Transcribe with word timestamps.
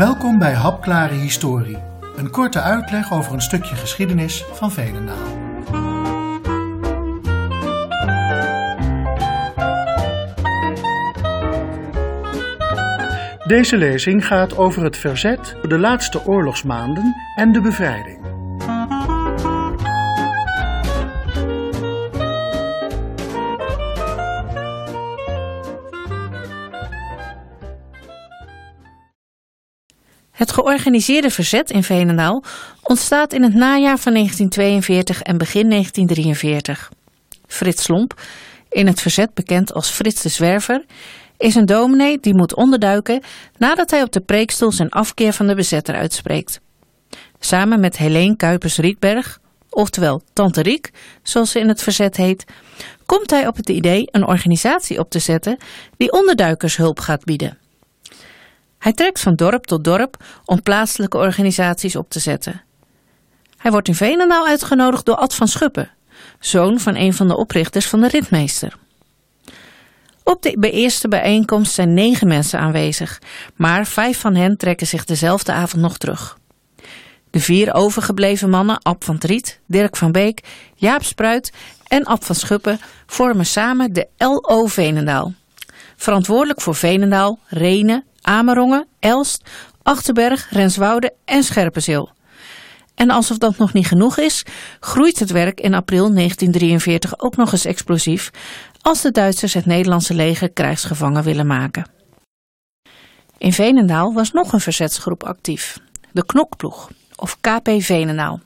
Welkom 0.00 0.38
bij 0.38 0.52
Hapklare 0.52 1.14
Historie, 1.14 1.78
een 2.16 2.30
korte 2.30 2.60
uitleg 2.60 3.12
over 3.12 3.32
een 3.32 3.40
stukje 3.40 3.74
geschiedenis 3.74 4.44
van 4.52 4.72
Veenendaal. 4.72 5.26
Deze 13.46 13.76
lezing 13.76 14.26
gaat 14.26 14.56
over 14.56 14.84
het 14.84 14.96
verzet, 14.96 15.56
de 15.68 15.78
laatste 15.78 16.26
oorlogsmaanden 16.26 17.14
en 17.36 17.52
de 17.52 17.60
bevrijding. 17.60 18.19
Het 30.40 30.52
georganiseerde 30.52 31.30
verzet 31.30 31.70
in 31.70 31.82
Veenendaal 31.82 32.44
ontstaat 32.82 33.32
in 33.32 33.42
het 33.42 33.54
najaar 33.54 33.98
van 33.98 34.12
1942 34.12 35.22
en 35.22 35.38
begin 35.38 35.70
1943. 35.70 36.90
Frits 37.46 37.82
Slomp, 37.82 38.20
in 38.68 38.86
het 38.86 39.00
verzet 39.00 39.34
bekend 39.34 39.72
als 39.74 39.90
Frits 39.90 40.22
de 40.22 40.28
Zwerver, 40.28 40.84
is 41.38 41.54
een 41.54 41.66
dominee 41.66 42.18
die 42.20 42.34
moet 42.34 42.54
onderduiken 42.54 43.22
nadat 43.58 43.90
hij 43.90 44.02
op 44.02 44.12
de 44.12 44.20
preekstoel 44.20 44.72
zijn 44.72 44.90
afkeer 44.90 45.32
van 45.32 45.46
de 45.46 45.54
bezetter 45.54 45.94
uitspreekt. 45.94 46.60
Samen 47.40 47.80
met 47.80 47.96
Helene 47.96 48.36
Kuipers-Rietberg, 48.36 49.40
oftewel 49.70 50.22
Tante 50.32 50.62
Riek, 50.62 50.90
zoals 51.22 51.50
ze 51.50 51.58
in 51.58 51.68
het 51.68 51.82
verzet 51.82 52.16
heet, 52.16 52.44
komt 53.06 53.30
hij 53.30 53.46
op 53.46 53.56
het 53.56 53.68
idee 53.68 54.08
een 54.10 54.26
organisatie 54.26 54.98
op 54.98 55.10
te 55.10 55.18
zetten 55.18 55.56
die 55.96 56.12
onderduikers 56.12 56.76
hulp 56.76 57.00
gaat 57.00 57.24
bieden. 57.24 57.58
Hij 58.80 58.92
trekt 58.92 59.20
van 59.20 59.34
dorp 59.34 59.64
tot 59.64 59.84
dorp 59.84 60.16
om 60.44 60.62
plaatselijke 60.62 61.16
organisaties 61.16 61.96
op 61.96 62.10
te 62.10 62.18
zetten. 62.18 62.62
Hij 63.56 63.70
wordt 63.70 63.88
in 63.88 63.94
Veenendaal 63.94 64.46
uitgenodigd 64.46 65.04
door 65.04 65.14
Ad 65.14 65.34
van 65.34 65.48
Schuppen, 65.48 65.90
zoon 66.38 66.80
van 66.80 66.96
een 66.96 67.14
van 67.14 67.28
de 67.28 67.36
oprichters 67.36 67.86
van 67.86 68.00
de 68.00 68.08
ritmeester. 68.08 68.76
Op 70.24 70.42
de 70.42 70.70
eerste 70.70 71.08
bijeenkomst 71.08 71.72
zijn 71.72 71.94
negen 71.94 72.28
mensen 72.28 72.58
aanwezig, 72.58 73.18
maar 73.56 73.86
vijf 73.86 74.20
van 74.20 74.34
hen 74.34 74.56
trekken 74.56 74.86
zich 74.86 75.04
dezelfde 75.04 75.52
avond 75.52 75.82
nog 75.82 75.98
terug. 75.98 76.38
De 77.30 77.40
vier 77.40 77.74
overgebleven 77.74 78.50
mannen, 78.50 78.82
Ab 78.82 79.04
van 79.04 79.18
Triet, 79.18 79.60
Dirk 79.66 79.96
van 79.96 80.12
Beek, 80.12 80.40
Jaap 80.74 81.04
Spruit 81.04 81.52
en 81.86 82.04
Ab 82.04 82.24
van 82.24 82.34
Schuppen, 82.34 82.80
vormen 83.06 83.46
samen 83.46 83.92
de 83.92 84.08
LO 84.16 84.66
Veenendaal. 84.66 85.32
Verantwoordelijk 85.96 86.60
voor 86.60 86.74
Veenendaal, 86.74 87.38
Renen, 87.46 88.04
Amerongen, 88.22 88.86
Elst, 88.98 89.42
Achterberg, 89.82 90.50
Renswoude 90.50 91.12
en 91.24 91.42
Scherpenzeel. 91.42 92.10
En 92.94 93.10
alsof 93.10 93.38
dat 93.38 93.58
nog 93.58 93.72
niet 93.72 93.86
genoeg 93.86 94.18
is, 94.18 94.44
groeit 94.80 95.18
het 95.18 95.30
werk 95.30 95.60
in 95.60 95.74
april 95.74 96.12
1943 96.14 97.18
ook 97.18 97.36
nog 97.36 97.52
eens 97.52 97.64
explosief 97.64 98.30
als 98.82 99.00
de 99.00 99.10
Duitsers 99.10 99.54
het 99.54 99.66
Nederlandse 99.66 100.14
leger 100.14 100.50
krijgsgevangen 100.50 101.22
willen 101.22 101.46
maken. 101.46 101.90
In 103.38 103.52
Venendaal 103.52 104.12
was 104.12 104.32
nog 104.32 104.52
een 104.52 104.60
verzetsgroep 104.60 105.24
actief, 105.24 105.78
de 106.12 106.26
Knokploeg, 106.26 106.90
of 107.16 107.36
KP 107.40 107.70
Venendaal. 107.78 108.40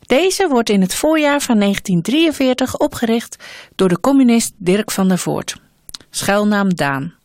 Deze 0.00 0.48
wordt 0.48 0.70
in 0.70 0.80
het 0.80 0.94
voorjaar 0.94 1.40
van 1.40 1.58
1943 1.58 2.78
opgericht 2.78 3.44
door 3.74 3.88
de 3.88 4.00
communist 4.00 4.52
Dirk 4.56 4.90
van 4.90 5.08
der 5.08 5.18
Voort, 5.18 5.56
schuilnaam 6.10 6.74
Daan. 6.74 7.15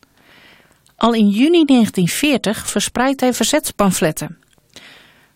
Al 1.02 1.12
in 1.12 1.28
juni 1.28 1.64
1940 1.64 2.70
verspreidt 2.70 3.20
hij 3.20 3.32
verzetspamfletten. 3.32 4.38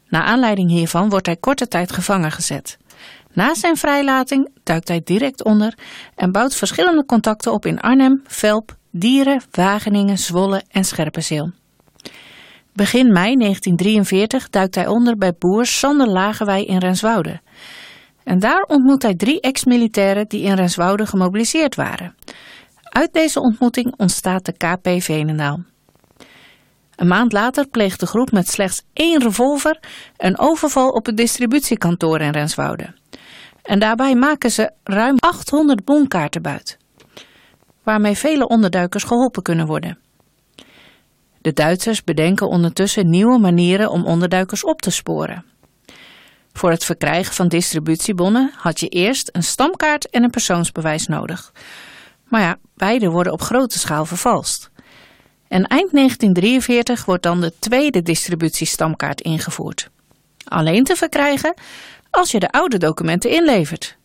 Na 0.09 0.23
aanleiding 0.23 0.71
hiervan 0.71 1.09
wordt 1.09 1.27
hij 1.27 1.37
korte 1.37 1.69
tijd 1.69 1.93
gevangen 1.93 2.33
gezet. 2.33 2.79
Na 3.33 3.55
zijn 3.55 3.77
vrijlating 3.77 4.49
duikt 4.63 4.89
hij 4.89 5.01
direct 5.05 5.45
onder 5.45 5.75
en 6.15 6.33
bouwt 6.33 6.55
verschillende 6.55 7.05
contacten 7.05 7.53
op 7.53 7.67
in 7.67 7.81
Arnhem, 7.81 8.23
Velp, 8.27 8.77
Dieren, 8.91 9.43
Wageningen, 9.51 10.19
Zwolle 10.19 10.63
en 10.71 10.85
Scherpenzeel. 10.85 11.51
Begin 12.73 13.13
mei 13.13 13.37
1943 13.37 14.51
duikt 14.51 14.75
hij 14.75 14.87
onder 14.87 15.17
bij 15.17 15.35
boer 15.39 15.67
Sander 15.67 16.09
Lagerwij 16.09 16.65
in 16.65 16.79
Renswoude. 16.79 17.41
En 18.25 18.39
daar 18.39 18.63
ontmoet 18.63 19.03
hij 19.03 19.15
drie 19.15 19.41
ex-militairen 19.41 20.29
die 20.29 20.43
in 20.43 20.55
Renswoude 20.55 21.07
gemobiliseerd 21.07 21.75
waren. 21.75 22.15
Uit 22.97 23.13
deze 23.13 23.41
ontmoeting 23.41 23.95
ontstaat 23.97 24.45
de 24.45 24.53
KP 24.53 25.03
Venendaal. 25.03 25.65
Een 26.95 27.07
maand 27.07 27.33
later 27.33 27.69
pleegt 27.69 28.01
de 28.01 28.07
groep 28.07 28.33
met 28.33 28.49
slechts 28.49 28.83
één 28.93 29.23
revolver 29.23 29.79
een 30.17 30.39
overval 30.39 30.89
op 30.89 31.07
het 31.07 31.17
distributiekantoor 31.17 32.21
in 32.21 32.31
Renswoude. 32.31 32.95
En 33.63 33.79
daarbij 33.79 34.15
maken 34.15 34.51
ze 34.51 34.71
ruim 34.85 35.15
800 35.19 35.85
bonkaarten 35.85 36.43
buit, 36.43 36.79
waarmee 37.83 38.15
vele 38.15 38.49
onderduikers 38.49 39.05
geholpen 39.05 39.43
kunnen 39.43 39.67
worden. 39.67 39.99
De 41.41 41.53
Duitsers 41.53 42.05
bedenken 42.05 42.49
ondertussen 42.49 43.11
nieuwe 43.11 43.39
manieren 43.39 43.91
om 43.91 44.05
onderduikers 44.05 44.65
op 44.65 44.81
te 44.81 44.91
sporen. 44.91 45.45
Voor 46.53 46.71
het 46.71 46.85
verkrijgen 46.85 47.35
van 47.35 47.49
distributiebonnen 47.49 48.51
had 48.57 48.81
je 48.81 48.89
eerst 48.89 49.29
een 49.33 49.43
stamkaart 49.43 50.11
en 50.11 50.23
een 50.23 50.31
persoonsbewijs 50.31 51.07
nodig. 51.07 51.53
Maar 52.27 52.41
ja, 52.41 52.59
beide 52.75 53.11
worden 53.11 53.33
op 53.33 53.41
grote 53.41 53.79
schaal 53.79 54.05
vervalst. 54.05 54.71
En 55.49 55.67
eind 55.67 55.93
1943 55.93 57.05
wordt 57.05 57.23
dan 57.23 57.41
de 57.41 57.53
tweede 57.59 58.03
distributiestamkaart 58.03 59.21
ingevoerd. 59.21 59.91
Alleen 60.45 60.85
te 60.85 60.97
verkrijgen 60.97 61.55
als 62.11 62.31
je 62.31 62.39
de 62.39 62.51
oude 62.51 62.79
documenten 62.79 63.31
inlevert. 63.31 63.97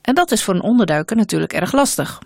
En 0.00 0.14
dat 0.14 0.30
is 0.30 0.44
voor 0.44 0.54
een 0.54 0.62
onderduiker 0.62 1.16
natuurlijk 1.16 1.52
erg 1.52 1.72
lastig. 1.72 2.18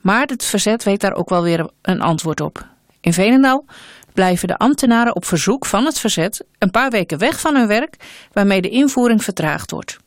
Maar 0.00 0.26
het 0.26 0.44
verzet 0.44 0.84
weet 0.84 1.00
daar 1.00 1.14
ook 1.14 1.28
wel 1.28 1.42
weer 1.42 1.70
een 1.82 2.00
antwoord 2.00 2.40
op. 2.40 2.66
In 3.00 3.12
Veenendaal 3.12 3.64
blijven 4.12 4.48
de 4.48 4.58
ambtenaren 4.58 5.14
op 5.14 5.24
verzoek 5.24 5.66
van 5.66 5.84
het 5.84 5.98
verzet 5.98 6.44
een 6.58 6.70
paar 6.70 6.90
weken 6.90 7.18
weg 7.18 7.40
van 7.40 7.56
hun 7.56 7.66
werk, 7.66 7.96
waarmee 8.32 8.62
de 8.62 8.68
invoering 8.68 9.24
vertraagd 9.24 9.70
wordt. 9.70 9.98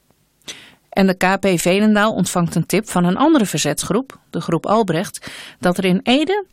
En 0.94 1.08
de 1.08 1.18
KP 1.18 1.60
Veenendaal 1.60 2.14
ontvangt 2.14 2.56
een 2.56 2.66
tip 2.66 2.90
van 2.90 3.04
een 3.04 3.18
andere 3.18 3.46
verzetsgroep, 3.46 4.20
de 4.30 4.42
groep 4.42 4.66
Albrecht, 4.66 5.32
dat 5.60 5.78
er 5.78 5.86
in 5.86 6.00
Ede 6.04 6.46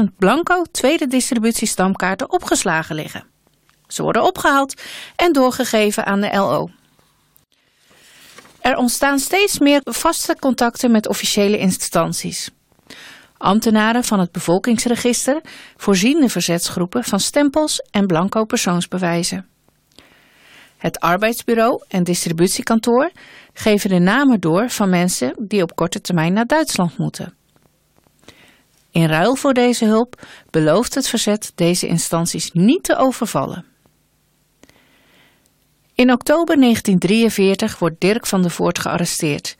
200.000 0.00 0.04
blanco 0.18 0.62
tweede 0.72 1.06
distributiestamkaarten 1.06 2.32
opgeslagen 2.32 2.94
liggen. 2.94 3.24
Ze 3.86 4.02
worden 4.02 4.22
opgehaald 4.22 4.82
en 5.16 5.32
doorgegeven 5.32 6.06
aan 6.06 6.20
de 6.20 6.30
LO. 6.32 6.68
Er 8.60 8.76
ontstaan 8.76 9.18
steeds 9.18 9.58
meer 9.58 9.80
vaste 9.84 10.36
contacten 10.40 10.90
met 10.90 11.08
officiële 11.08 11.58
instanties. 11.58 12.50
Ambtenaren 13.36 14.04
van 14.04 14.20
het 14.20 14.32
bevolkingsregister 14.32 15.40
voorzien 15.76 16.20
de 16.20 16.28
verzetsgroepen 16.28 17.04
van 17.04 17.20
stempels 17.20 17.80
en 17.90 18.06
blanco 18.06 18.44
persoonsbewijzen. 18.44 19.53
Het 20.84 21.00
arbeidsbureau 21.00 21.82
en 21.88 22.04
distributiekantoor 22.04 23.10
geven 23.52 23.90
de 23.90 23.98
namen 23.98 24.40
door 24.40 24.70
van 24.70 24.90
mensen 24.90 25.34
die 25.38 25.62
op 25.62 25.74
korte 25.74 26.00
termijn 26.00 26.32
naar 26.32 26.46
Duitsland 26.46 26.98
moeten. 26.98 27.34
In 28.90 29.06
ruil 29.06 29.34
voor 29.34 29.54
deze 29.54 29.84
hulp 29.84 30.26
belooft 30.50 30.94
het 30.94 31.08
verzet 31.08 31.52
deze 31.54 31.86
instanties 31.86 32.52
niet 32.52 32.82
te 32.82 32.96
overvallen. 32.96 33.64
In 35.94 36.12
oktober 36.12 36.56
1943 36.60 37.78
wordt 37.78 38.00
Dirk 38.00 38.26
van 38.26 38.42
der 38.42 38.50
Voort 38.50 38.78
gearresteerd 38.78 39.56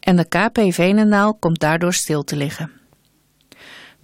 en 0.00 0.16
de 0.16 0.24
KP 0.24 0.72
Venendaal 0.72 1.34
komt 1.34 1.60
daardoor 1.60 1.92
stil 1.92 2.22
te 2.22 2.36
liggen. 2.36 2.81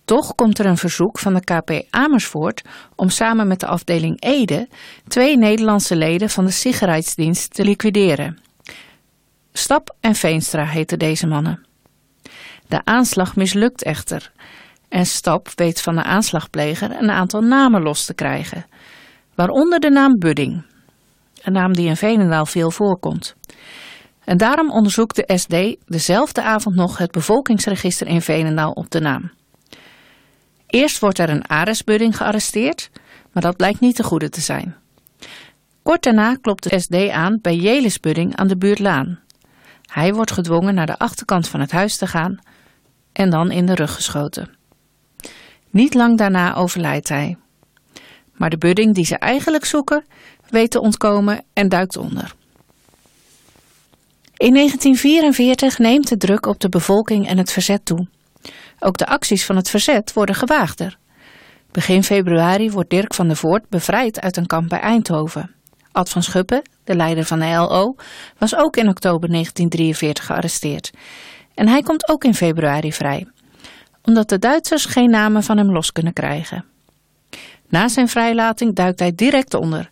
Toch 0.09 0.35
komt 0.35 0.59
er 0.59 0.67
een 0.67 0.77
verzoek 0.77 1.19
van 1.19 1.35
de 1.35 1.41
KP 1.41 1.87
Amersfoort 1.91 2.63
om 2.97 3.09
samen 3.09 3.47
met 3.47 3.61
de 3.61 3.67
afdeling 3.67 4.21
Ede 4.21 4.69
twee 5.09 5.37
Nederlandse 5.37 5.97
leden 5.97 6.31
van 6.31 6.45
de 6.45 6.51
Sicherheidsdienst 6.51 7.55
te 7.55 7.65
liquideren. 7.65 8.39
Stap 9.53 9.97
en 10.01 10.15
Veenstra 10.15 10.65
heten 10.65 10.99
deze 10.99 11.27
mannen. 11.27 11.67
De 12.69 12.85
aanslag 12.85 13.37
mislukt 13.37 13.83
echter 13.83 14.33
en 14.89 15.07
Stap 15.07 15.49
weet 15.55 15.81
van 15.81 15.95
de 15.95 16.03
aanslagpleger 16.03 16.91
een 16.91 17.11
aantal 17.11 17.41
namen 17.41 17.83
los 17.83 18.05
te 18.05 18.15
krijgen, 18.15 18.67
waaronder 19.35 19.81
de 19.81 19.91
naam 19.91 20.19
Budding 20.19 20.65
een 21.43 21.53
naam 21.53 21.73
die 21.73 21.89
in 21.89 21.97
Veenendaal 21.97 22.47
veel 22.47 22.71
voorkomt. 22.71 23.37
En 24.25 24.37
daarom 24.37 24.71
onderzoekt 24.71 25.17
de 25.17 25.39
SD 25.39 25.77
dezelfde 25.87 26.43
avond 26.43 26.75
nog 26.77 26.99
het 26.99 27.11
bevolkingsregister 27.11 28.07
in 28.07 28.23
Veenendaal 28.23 28.71
op 28.71 28.91
de 28.91 29.01
naam. 29.01 29.38
Eerst 30.69 30.99
wordt 30.99 31.19
er 31.19 31.31
een 31.31 31.49
Aresbudding 31.49 32.17
gearresteerd, 32.17 32.91
maar 33.33 33.43
dat 33.43 33.57
blijkt 33.57 33.81
niet 33.81 33.97
te 33.97 34.03
goede 34.03 34.29
te 34.29 34.41
zijn. 34.41 34.77
Kort 35.83 36.03
daarna 36.03 36.35
klopt 36.35 36.71
de 36.71 36.81
SD 36.81 36.95
aan 37.11 37.39
bij 37.43 37.57
Jelisbudding 37.57 38.37
aan 38.37 38.49
de 38.49 38.57
buurt 38.57 38.79
Laan. 38.79 39.21
Hij 39.83 40.15
wordt 40.15 40.33
gedwongen 40.33 40.75
naar 40.75 40.87
de 40.87 40.99
achterkant 40.99 41.49
van 41.49 41.61
het 41.61 41.71
huis 41.71 41.97
te 41.97 42.07
gaan 42.07 42.39
en 43.13 43.31
dan 43.31 43.51
in 43.51 43.67
de 43.67 43.75
rug 43.75 43.95
geschoten. 43.95 44.51
Niet 45.71 45.95
lang 45.95 46.19
daarna 46.19 46.55
overlijdt 46.55 47.09
hij. 47.09 47.37
Maar 48.33 48.51
de 48.51 48.59
budding 48.59 48.95
die 48.95 49.05
ze 49.05 49.19
eigenlijk 49.19 49.65
zoeken, 49.65 50.05
weet 50.51 50.71
te 50.71 50.81
ontkomen 50.81 51.45
en 51.53 51.69
duikt 51.69 51.97
onder. 51.97 52.35
In 54.37 54.55
1944 54.55 55.79
neemt 55.79 56.09
de 56.09 56.17
druk 56.17 56.47
op 56.47 56.61
de 56.61 56.69
bevolking 56.69 57.29
en 57.29 57.39
het 57.39 57.53
verzet 57.53 57.85
toe. 57.85 58.07
Ook 58.81 58.97
de 58.97 59.07
acties 59.07 59.45
van 59.45 59.57
het 59.57 59.71
verzet 59.71 60.13
worden 60.13 60.35
gewaagder. 60.35 60.97
Begin 61.71 62.03
februari 62.03 62.71
wordt 62.71 62.91
Dirk 62.91 63.15
van 63.15 63.27
der 63.27 63.37
Voort 63.37 63.69
bevrijd 63.69 64.21
uit 64.21 64.37
een 64.37 64.47
kamp 64.47 64.69
bij 64.69 64.81
Eindhoven. 64.81 65.55
Ad 65.93 66.11
van 66.11 66.23
Schuppen, 66.23 66.63
de 66.85 66.97
leider 66.97 67.25
van 67.25 67.39
de 67.39 67.47
LO, 67.47 67.95
was 68.39 68.57
ook 68.57 68.77
in 68.77 68.89
oktober 68.89 69.29
1943 69.29 70.27
gearresteerd. 70.27 70.91
En 71.55 71.69
hij 71.69 71.83
komt 71.83 72.09
ook 72.09 72.25
in 72.25 72.35
februari 72.35 72.93
vrij, 72.93 73.27
omdat 74.03 74.29
de 74.29 74.39
Duitsers 74.39 74.85
geen 74.85 75.11
namen 75.11 75.43
van 75.43 75.57
hem 75.57 75.73
los 75.73 75.93
kunnen 75.93 76.13
krijgen. 76.13 76.65
Na 77.69 77.89
zijn 77.89 78.09
vrijlating 78.09 78.75
duikt 78.75 78.99
hij 78.99 79.13
direct 79.15 79.55
onder 79.55 79.89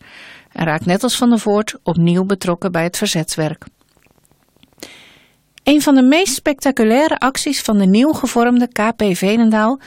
en 0.53 0.65
raakt 0.65 0.87
net 0.87 1.03
als 1.03 1.17
Van 1.17 1.29
der 1.29 1.39
Voort 1.39 1.77
opnieuw 1.83 2.25
betrokken 2.25 2.73
bij 2.73 2.83
het 2.83 2.97
verzetswerk. 2.97 3.65
Een 5.67 5.83
van 5.83 5.95
de 5.95 6.03
meest 6.03 6.35
spectaculaire 6.35 7.19
acties 7.19 7.61
van 7.61 7.79
de 7.79 7.87
nieuw 7.87 8.13
gevormde 8.13 8.69
KP 8.69 9.03
Venendaal 9.17 9.81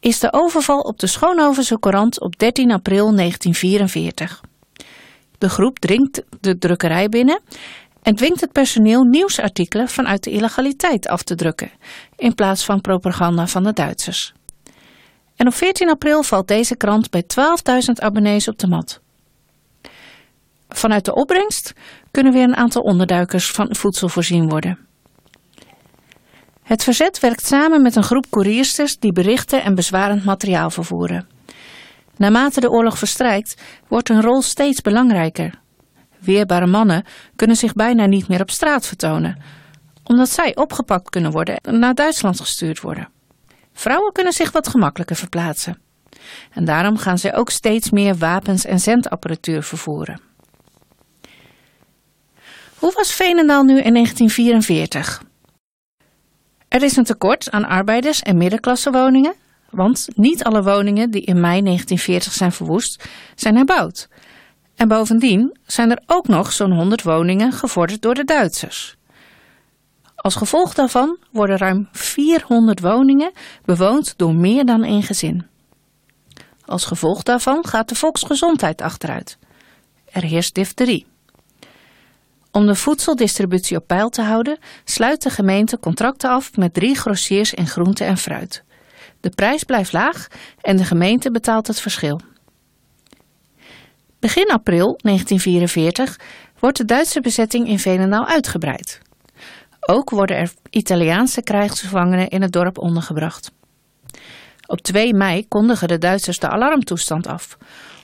is 0.00 0.18
de 0.18 0.32
overval 0.32 0.80
op 0.80 0.98
de 0.98 1.06
Schoonhovense 1.06 1.78
Courant 1.78 2.20
op 2.20 2.38
13 2.38 2.72
april 2.72 3.14
1944. 3.14 4.40
De 5.38 5.48
groep 5.48 5.78
dringt 5.78 6.22
de 6.40 6.58
drukkerij 6.58 7.08
binnen 7.08 7.40
en 8.02 8.14
dwingt 8.14 8.40
het 8.40 8.52
personeel 8.52 9.02
nieuwsartikelen 9.02 9.88
vanuit 9.88 10.24
de 10.24 10.30
illegaliteit 10.30 11.08
af 11.08 11.22
te 11.22 11.34
drukken, 11.34 11.70
in 12.16 12.34
plaats 12.34 12.64
van 12.64 12.80
propaganda 12.80 13.46
van 13.46 13.62
de 13.62 13.72
Duitsers. 13.72 14.32
En 15.36 15.46
op 15.46 15.54
14 15.54 15.90
april 15.90 16.22
valt 16.22 16.48
deze 16.48 16.76
krant 16.76 17.10
bij 17.10 17.22
12.000 17.22 17.92
abonnees 17.94 18.48
op 18.48 18.58
de 18.58 18.66
mat. 18.66 19.00
Vanuit 20.68 21.04
de 21.04 21.14
opbrengst 21.14 21.72
kunnen 22.10 22.32
weer 22.32 22.42
een 22.42 22.56
aantal 22.56 22.82
onderduikers 22.82 23.50
van 23.50 23.74
voedsel 23.74 24.08
voorzien 24.08 24.48
worden. 24.48 24.87
Het 26.68 26.84
verzet 26.84 27.20
werkt 27.20 27.46
samen 27.46 27.82
met 27.82 27.96
een 27.96 28.02
groep 28.02 28.26
koeriersters 28.30 28.98
die 28.98 29.12
berichten 29.12 29.62
en 29.62 29.74
bezwarend 29.74 30.24
materiaal 30.24 30.70
vervoeren. 30.70 31.28
Naarmate 32.16 32.60
de 32.60 32.70
oorlog 32.70 32.98
verstrijkt, 32.98 33.62
wordt 33.86 34.08
hun 34.08 34.22
rol 34.22 34.42
steeds 34.42 34.80
belangrijker. 34.80 35.54
Weerbare 36.18 36.66
mannen 36.66 37.04
kunnen 37.36 37.56
zich 37.56 37.72
bijna 37.72 38.06
niet 38.06 38.28
meer 38.28 38.40
op 38.40 38.50
straat 38.50 38.86
vertonen, 38.86 39.42
omdat 40.04 40.28
zij 40.28 40.56
opgepakt 40.56 41.10
kunnen 41.10 41.30
worden 41.30 41.56
en 41.56 41.78
naar 41.78 41.94
Duitsland 41.94 42.40
gestuurd 42.40 42.80
worden. 42.80 43.08
Vrouwen 43.72 44.12
kunnen 44.12 44.32
zich 44.32 44.52
wat 44.52 44.68
gemakkelijker 44.68 45.16
verplaatsen. 45.16 45.78
En 46.52 46.64
daarom 46.64 46.96
gaan 46.96 47.18
zij 47.18 47.34
ook 47.34 47.50
steeds 47.50 47.90
meer 47.90 48.16
wapens 48.16 48.64
en 48.64 48.80
zendapparatuur 48.80 49.62
vervoeren. 49.62 50.20
Hoe 52.78 52.92
was 52.94 53.12
Veenendaal 53.12 53.62
nu 53.62 53.80
in 53.80 53.92
1944? 53.92 55.26
Er 56.68 56.82
is 56.82 56.96
een 56.96 57.04
tekort 57.04 57.50
aan 57.50 57.64
arbeiders- 57.64 58.22
en 58.22 58.36
middenklassewoningen, 58.36 59.34
want 59.70 60.08
niet 60.14 60.44
alle 60.44 60.62
woningen 60.62 61.10
die 61.10 61.22
in 61.22 61.40
mei 61.40 61.62
1940 61.62 62.32
zijn 62.32 62.52
verwoest, 62.52 63.08
zijn 63.34 63.56
herbouwd. 63.56 64.08
En 64.74 64.88
bovendien 64.88 65.56
zijn 65.66 65.90
er 65.90 66.02
ook 66.06 66.28
nog 66.28 66.52
zo'n 66.52 66.72
100 66.72 67.02
woningen 67.02 67.52
gevorderd 67.52 68.02
door 68.02 68.14
de 68.14 68.24
Duitsers. 68.24 68.96
Als 70.14 70.34
gevolg 70.34 70.74
daarvan 70.74 71.18
worden 71.30 71.56
ruim 71.56 71.88
400 71.92 72.80
woningen 72.80 73.32
bewoond 73.64 74.14
door 74.16 74.34
meer 74.34 74.64
dan 74.64 74.82
één 74.82 75.02
gezin. 75.02 75.46
Als 76.64 76.84
gevolg 76.84 77.22
daarvan 77.22 77.66
gaat 77.66 77.88
de 77.88 77.94
volksgezondheid 77.94 78.80
achteruit. 78.80 79.38
Er 80.10 80.22
heerst 80.22 80.54
difterie. 80.54 81.06
Om 82.58 82.66
de 82.66 82.74
voedseldistributie 82.74 83.76
op 83.76 83.86
peil 83.86 84.08
te 84.08 84.22
houden, 84.22 84.58
sluit 84.84 85.22
de 85.22 85.30
gemeente 85.30 85.78
contracten 85.78 86.30
af 86.30 86.56
met 86.56 86.74
drie 86.74 86.96
grossiers 86.96 87.54
in 87.54 87.66
groente 87.66 88.04
en 88.04 88.16
fruit. 88.16 88.64
De 89.20 89.30
prijs 89.30 89.64
blijft 89.64 89.92
laag 89.92 90.26
en 90.60 90.76
de 90.76 90.84
gemeente 90.84 91.30
betaalt 91.30 91.66
het 91.66 91.80
verschil. 91.80 92.20
Begin 94.18 94.50
april 94.50 94.98
1944 95.02 96.20
wordt 96.58 96.76
de 96.76 96.84
Duitse 96.84 97.20
bezetting 97.20 97.68
in 97.68 97.78
Veenendaal 97.78 98.26
uitgebreid. 98.26 99.00
Ook 99.80 100.10
worden 100.10 100.36
er 100.36 100.52
Italiaanse 100.70 101.42
krijgsgevangenen 101.42 102.28
in 102.28 102.42
het 102.42 102.52
dorp 102.52 102.78
ondergebracht. 102.78 103.50
Op 104.66 104.80
2 104.80 105.14
mei 105.14 105.48
kondigen 105.48 105.88
de 105.88 105.98
Duitsers 105.98 106.38
de 106.38 106.48
alarmtoestand 106.48 107.26
af, 107.26 107.56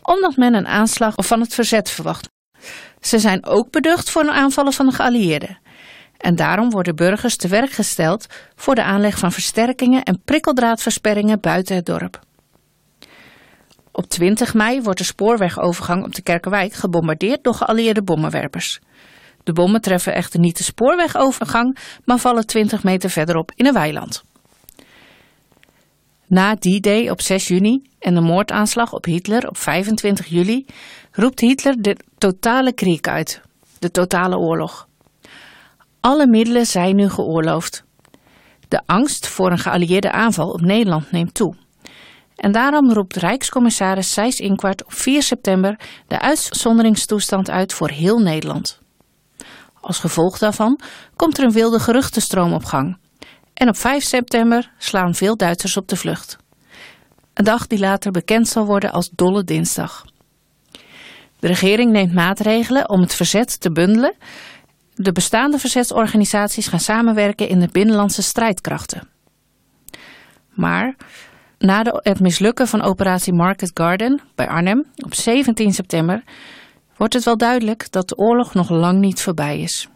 omdat 0.02 0.36
men 0.36 0.54
een 0.54 0.66
aanslag 0.66 1.14
van 1.16 1.40
het 1.40 1.54
verzet 1.54 1.90
verwacht. 1.90 2.32
Ze 3.04 3.18
zijn 3.18 3.46
ook 3.46 3.70
beducht 3.70 4.10
voor 4.10 4.30
aanvallen 4.30 4.72
van 4.72 4.86
de 4.86 4.92
geallieerden. 4.92 5.58
En 6.16 6.34
daarom 6.36 6.70
worden 6.70 6.96
burgers 6.96 7.36
te 7.36 7.48
werk 7.48 7.70
gesteld 7.70 8.26
voor 8.54 8.74
de 8.74 8.82
aanleg 8.82 9.18
van 9.18 9.32
versterkingen 9.32 10.02
en 10.02 10.22
prikkeldraadversperringen 10.24 11.40
buiten 11.40 11.76
het 11.76 11.86
dorp. 11.86 12.20
Op 13.92 14.08
20 14.08 14.54
mei 14.54 14.82
wordt 14.82 14.98
de 14.98 15.04
spoorwegovergang 15.04 16.04
op 16.04 16.14
de 16.14 16.22
Kerkenwijk 16.22 16.72
gebombardeerd 16.72 17.44
door 17.44 17.54
geallieerde 17.54 18.02
bommenwerpers. 18.02 18.80
De 19.42 19.52
bommen 19.52 19.80
treffen 19.80 20.14
echter 20.14 20.40
niet 20.40 20.56
de 20.56 20.64
spoorwegovergang, 20.64 21.78
maar 22.04 22.18
vallen 22.18 22.46
20 22.46 22.82
meter 22.82 23.10
verderop 23.10 23.52
in 23.54 23.66
een 23.66 23.72
weiland. 23.72 24.24
Na 26.26 26.54
die 26.54 26.80
day 26.80 27.10
op 27.10 27.20
6 27.20 27.48
juni 27.48 27.82
en 27.98 28.14
de 28.14 28.20
moordaanslag 28.20 28.92
op 28.92 29.04
Hitler 29.04 29.48
op 29.48 29.56
25 29.56 30.26
juli 30.26 30.66
roept 31.16 31.40
Hitler 31.40 31.82
de 31.82 31.96
totale 32.19 32.72
krieg 32.72 33.00
uit, 33.00 33.40
de 33.78 33.90
totale 33.90 34.38
oorlog. 34.38 34.88
Alle 36.00 36.26
middelen 36.26 36.66
zijn 36.66 36.96
nu 36.96 37.08
geoorloofd. 37.08 37.84
De 38.69 38.81
angst 38.87 39.26
voor 39.26 39.50
een 39.50 39.58
geallieerde 39.58 40.12
aanval 40.12 40.50
op 40.50 40.61
Nederland 40.61 41.11
neemt 41.11 41.34
toe. 41.34 41.55
En 42.37 42.52
daarom 42.52 42.93
roept 42.93 43.16
Rijkscommissaris 43.16 44.12
Sijs 44.12 44.40
Inkwart 44.40 44.84
op 44.84 44.93
4 44.93 45.22
september 45.22 45.78
de 46.06 46.20
uitzonderingstoestand 46.20 47.50
uit 47.50 47.72
voor 47.72 47.90
heel 47.90 48.19
Nederland. 48.19 48.78
Als 49.81 49.99
gevolg 49.99 50.38
daarvan 50.38 50.81
komt 51.17 51.38
er 51.38 51.44
een 51.44 51.52
wilde 51.52 51.78
geruchtenstroom 51.78 52.52
op 52.52 52.64
gang. 52.64 52.99
En 53.55 53.69
op 53.69 53.76
5 53.76 54.05
september 54.05 54.72
slaan 54.79 55.15
veel 55.15 55.36
Duitsers 55.36 55.77
op 55.77 55.88
de 55.88 55.96
vlucht. 55.96 56.36
Een 57.34 57.44
dag 57.44 57.67
die 57.67 57.79
later 57.79 58.10
bekend 58.10 58.48
zal 58.48 58.67
worden 58.67 58.93
als 58.93 59.10
Dolle 59.10 59.44
Dinsdag. 59.44 60.05
De 61.44 61.51
regering 61.51 61.93
neemt 61.93 62.13
maatregelen 62.13 62.89
om 62.89 63.01
het 63.01 63.15
verzet 63.15 63.60
te 63.60 63.72
bundelen. 63.72 64.15
De 64.94 65.13
bestaande 65.13 65.58
verzetsorganisaties 65.58 66.67
gaan 66.67 66.81
samenwerken 66.81 67.48
in 67.48 67.60
de 67.60 67.69
binnenlandse 67.72 68.22
strijdkrachten. 68.22 69.08
Maar 70.51 70.96
na 71.58 71.82
het 71.84 72.20
mislukken 72.20 72.69
van 72.69 72.82
operatie 72.82 73.32
Market 73.32 73.70
Garden 73.74 74.20
bij 74.34 74.48
Arnhem 74.48 74.86
op 75.05 75.15
17 75.15 75.72
september 75.72 76.24
wordt 76.96 77.15
het 77.15 77.24
wel 77.24 77.36
duidelijk 77.36 77.93
dat 77.93 78.08
de 78.08 78.17
oorlog 78.17 78.55
nog 78.55 78.70
lang 78.70 79.01
niet 79.01 79.20
voorbij 79.20 79.60
is. 79.60 79.89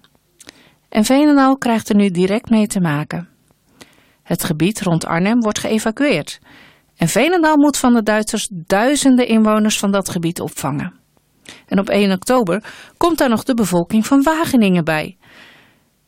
En 0.89 1.05
Veenendaal 1.05 1.59
krijgt 1.59 1.89
er 1.89 1.95
nu 1.95 2.11
direct 2.11 2.51
mee 2.51 2.67
te 2.67 2.81
maken. 2.81 3.29
Het 4.23 4.45
gebied 4.45 4.81
rond 4.81 5.07
Arnhem 5.07 5.41
wordt 5.41 5.59
geëvacueerd. 5.59 6.39
En 6.97 7.09
Veenendaal 7.09 7.57
moet 7.57 7.77
van 7.77 7.95
de 7.95 8.03
Duitsers 8.03 8.49
duizenden 8.53 9.29
inwoners 9.29 9.79
van 9.79 9.91
dat 9.91 10.09
gebied 10.09 10.41
opvangen. 10.41 10.98
En 11.67 11.79
op 11.79 11.89
1 11.89 12.13
oktober 12.13 12.65
komt 12.97 13.19
daar 13.19 13.29
nog 13.29 13.43
de 13.43 13.55
bevolking 13.55 14.07
van 14.07 14.23
Wageningen 14.23 14.85
bij. 14.85 15.17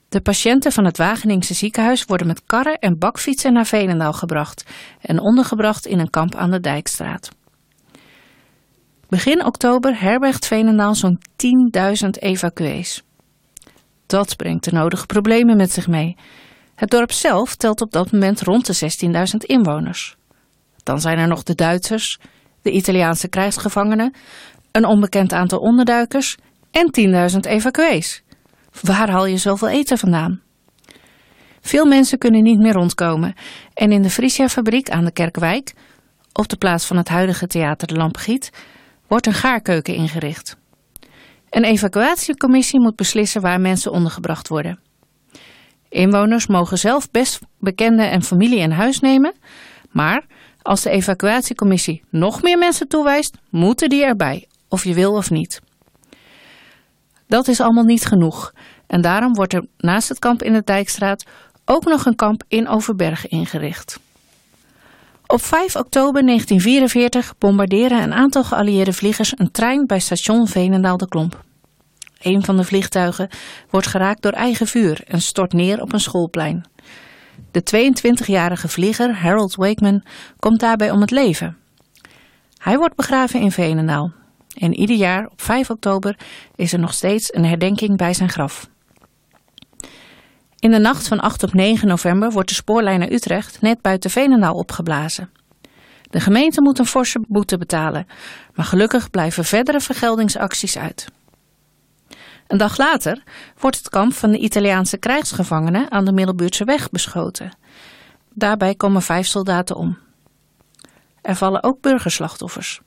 De 0.08 0.20
patiënten 0.20 0.72
van 0.72 0.84
het 0.84 0.96
Wageningse 0.96 1.54
ziekenhuis 1.54 2.04
worden 2.04 2.26
met 2.26 2.42
karren 2.46 2.78
en 2.78 2.98
bakfietsen 2.98 3.52
naar 3.52 3.66
Veenendaal 3.66 4.12
gebracht 4.12 4.64
en 5.00 5.20
ondergebracht 5.20 5.86
in 5.86 5.98
een 5.98 6.10
kamp 6.10 6.34
aan 6.34 6.50
de 6.50 6.60
Dijkstraat. 6.60 7.28
Begin 9.08 9.44
oktober 9.44 10.00
herbergt 10.00 10.46
Veenendaal 10.46 10.94
zo'n 10.94 11.18
10.000 12.02 12.08
evacuees. 12.10 13.02
Dat 14.06 14.36
brengt 14.36 14.64
de 14.64 14.72
nodige 14.72 15.06
problemen 15.06 15.56
met 15.56 15.72
zich 15.72 15.88
mee. 15.88 16.16
Het 16.74 16.90
dorp 16.90 17.12
zelf 17.12 17.56
telt 17.56 17.80
op 17.80 17.92
dat 17.92 18.12
moment 18.12 18.40
rond 18.40 18.66
de 18.66 18.90
16.000 19.04 19.12
inwoners. 19.38 20.16
Dan 20.82 21.00
zijn 21.00 21.18
er 21.18 21.28
nog 21.28 21.42
de 21.42 21.54
Duitsers, 21.54 22.18
de 22.62 22.70
Italiaanse 22.70 23.28
krijgsgevangenen, 23.28 24.14
een 24.72 24.84
onbekend 24.84 25.32
aantal 25.32 25.58
onderduikers 25.58 26.36
en 26.70 26.90
10.000 27.32 27.38
evacuees. 27.40 28.22
Waar 28.82 29.10
haal 29.10 29.26
je 29.26 29.36
zoveel 29.36 29.68
eten 29.68 29.98
vandaan? 29.98 30.40
Veel 31.60 31.86
mensen 31.86 32.18
kunnen 32.18 32.42
niet 32.42 32.58
meer 32.58 32.72
rondkomen 32.72 33.34
en 33.74 33.92
in 33.92 34.02
de 34.02 34.10
Frisia-fabriek 34.10 34.90
aan 34.90 35.04
de 35.04 35.12
Kerkwijk, 35.12 35.72
op 36.32 36.48
de 36.48 36.56
plaats 36.56 36.86
van 36.86 36.96
het 36.96 37.08
huidige 37.08 37.46
theater 37.46 37.88
De 37.88 37.94
Lampegiet, 37.94 38.50
wordt 39.06 39.26
een 39.26 39.34
gaarkeuken 39.34 39.94
ingericht. 39.94 40.56
Een 41.50 41.64
evacuatiecommissie 41.64 42.80
moet 42.80 42.96
beslissen 42.96 43.40
waar 43.40 43.60
mensen 43.60 43.92
ondergebracht 43.92 44.48
worden. 44.48 44.78
Inwoners 45.88 46.46
mogen 46.46 46.78
zelf 46.78 47.10
best 47.10 47.38
bekenden 47.58 48.10
en 48.10 48.22
familie 48.22 48.58
in 48.58 48.70
huis 48.70 49.00
nemen, 49.00 49.34
maar 49.90 50.24
Als 50.62 50.82
de 50.82 50.90
evacuatiecommissie 50.90 52.02
nog 52.10 52.42
meer 52.42 52.58
mensen 52.58 52.88
toewijst, 52.88 53.36
moeten 53.50 53.88
die 53.88 54.04
erbij, 54.04 54.46
of 54.70 54.84
je 54.84 54.94
wil 54.94 55.12
of 55.12 55.30
niet. 55.30 55.60
Dat 57.26 57.48
is 57.48 57.60
allemaal 57.60 57.84
niet 57.84 58.04
genoeg 58.04 58.52
en 58.86 59.00
daarom 59.00 59.34
wordt 59.34 59.52
er 59.52 59.66
naast 59.76 60.08
het 60.08 60.18
kamp 60.18 60.42
in 60.42 60.52
de 60.52 60.62
Dijkstraat 60.64 61.24
ook 61.64 61.84
nog 61.84 62.06
een 62.06 62.16
kamp 62.16 62.42
in 62.48 62.68
Overberg 62.68 63.28
ingericht. 63.28 64.00
Op 65.26 65.42
5 65.42 65.76
oktober 65.76 66.26
1944 66.26 67.34
bombarderen 67.38 68.02
een 68.02 68.12
aantal 68.12 68.44
geallieerde 68.44 68.92
vliegers 68.92 69.32
een 69.36 69.50
trein 69.50 69.86
bij 69.86 69.98
station 69.98 70.48
Veenendaal 70.48 70.96
de 70.96 71.08
Klomp. 71.08 71.44
Een 72.20 72.44
van 72.44 72.56
de 72.56 72.64
vliegtuigen 72.64 73.28
wordt 73.70 73.86
geraakt 73.86 74.22
door 74.22 74.32
eigen 74.32 74.66
vuur 74.66 75.02
en 75.06 75.20
stort 75.20 75.52
neer 75.52 75.82
op 75.82 75.92
een 75.92 76.00
schoolplein. 76.00 76.64
De 77.50 77.90
22-jarige 77.92 78.68
vlieger 78.68 79.14
Harold 79.14 79.54
Wakeman 79.54 80.02
komt 80.38 80.60
daarbij 80.60 80.90
om 80.90 81.00
het 81.00 81.10
leven. 81.10 81.56
Hij 82.56 82.78
wordt 82.78 82.96
begraven 82.96 83.40
in 83.40 83.52
Veenendaal. 83.52 84.12
En 84.60 84.74
ieder 84.74 84.96
jaar 84.96 85.26
op 85.26 85.42
5 85.42 85.70
oktober 85.70 86.16
is 86.54 86.72
er 86.72 86.78
nog 86.78 86.94
steeds 86.94 87.34
een 87.34 87.44
herdenking 87.44 87.96
bij 87.96 88.14
zijn 88.14 88.28
graf. 88.28 88.68
In 90.58 90.70
de 90.70 90.78
nacht 90.78 91.08
van 91.08 91.20
8 91.20 91.42
op 91.42 91.54
9 91.54 91.88
november 91.88 92.30
wordt 92.30 92.48
de 92.48 92.54
spoorlijn 92.54 92.98
naar 92.98 93.10
Utrecht 93.10 93.60
net 93.60 93.80
buiten 93.80 94.10
Veenendaal 94.10 94.54
opgeblazen. 94.54 95.30
De 96.02 96.20
gemeente 96.20 96.62
moet 96.62 96.78
een 96.78 96.86
forse 96.86 97.24
boete 97.28 97.58
betalen, 97.58 98.06
maar 98.54 98.64
gelukkig 98.64 99.10
blijven 99.10 99.44
verdere 99.44 99.80
vergeldingsacties 99.80 100.78
uit. 100.78 101.06
Een 102.46 102.58
dag 102.58 102.78
later 102.78 103.22
wordt 103.58 103.76
het 103.76 103.88
kamp 103.88 104.12
van 104.12 104.30
de 104.30 104.38
Italiaanse 104.38 104.96
krijgsgevangenen 104.96 105.90
aan 105.90 106.04
de 106.04 106.12
Middelbuurtse 106.12 106.64
weg 106.64 106.90
beschoten. 106.90 107.50
Daarbij 108.34 108.74
komen 108.74 109.02
vijf 109.02 109.26
soldaten 109.26 109.76
om. 109.76 109.98
Er 111.22 111.36
vallen 111.36 111.62
ook 111.62 111.80
burgerslachtoffers. 111.80 112.80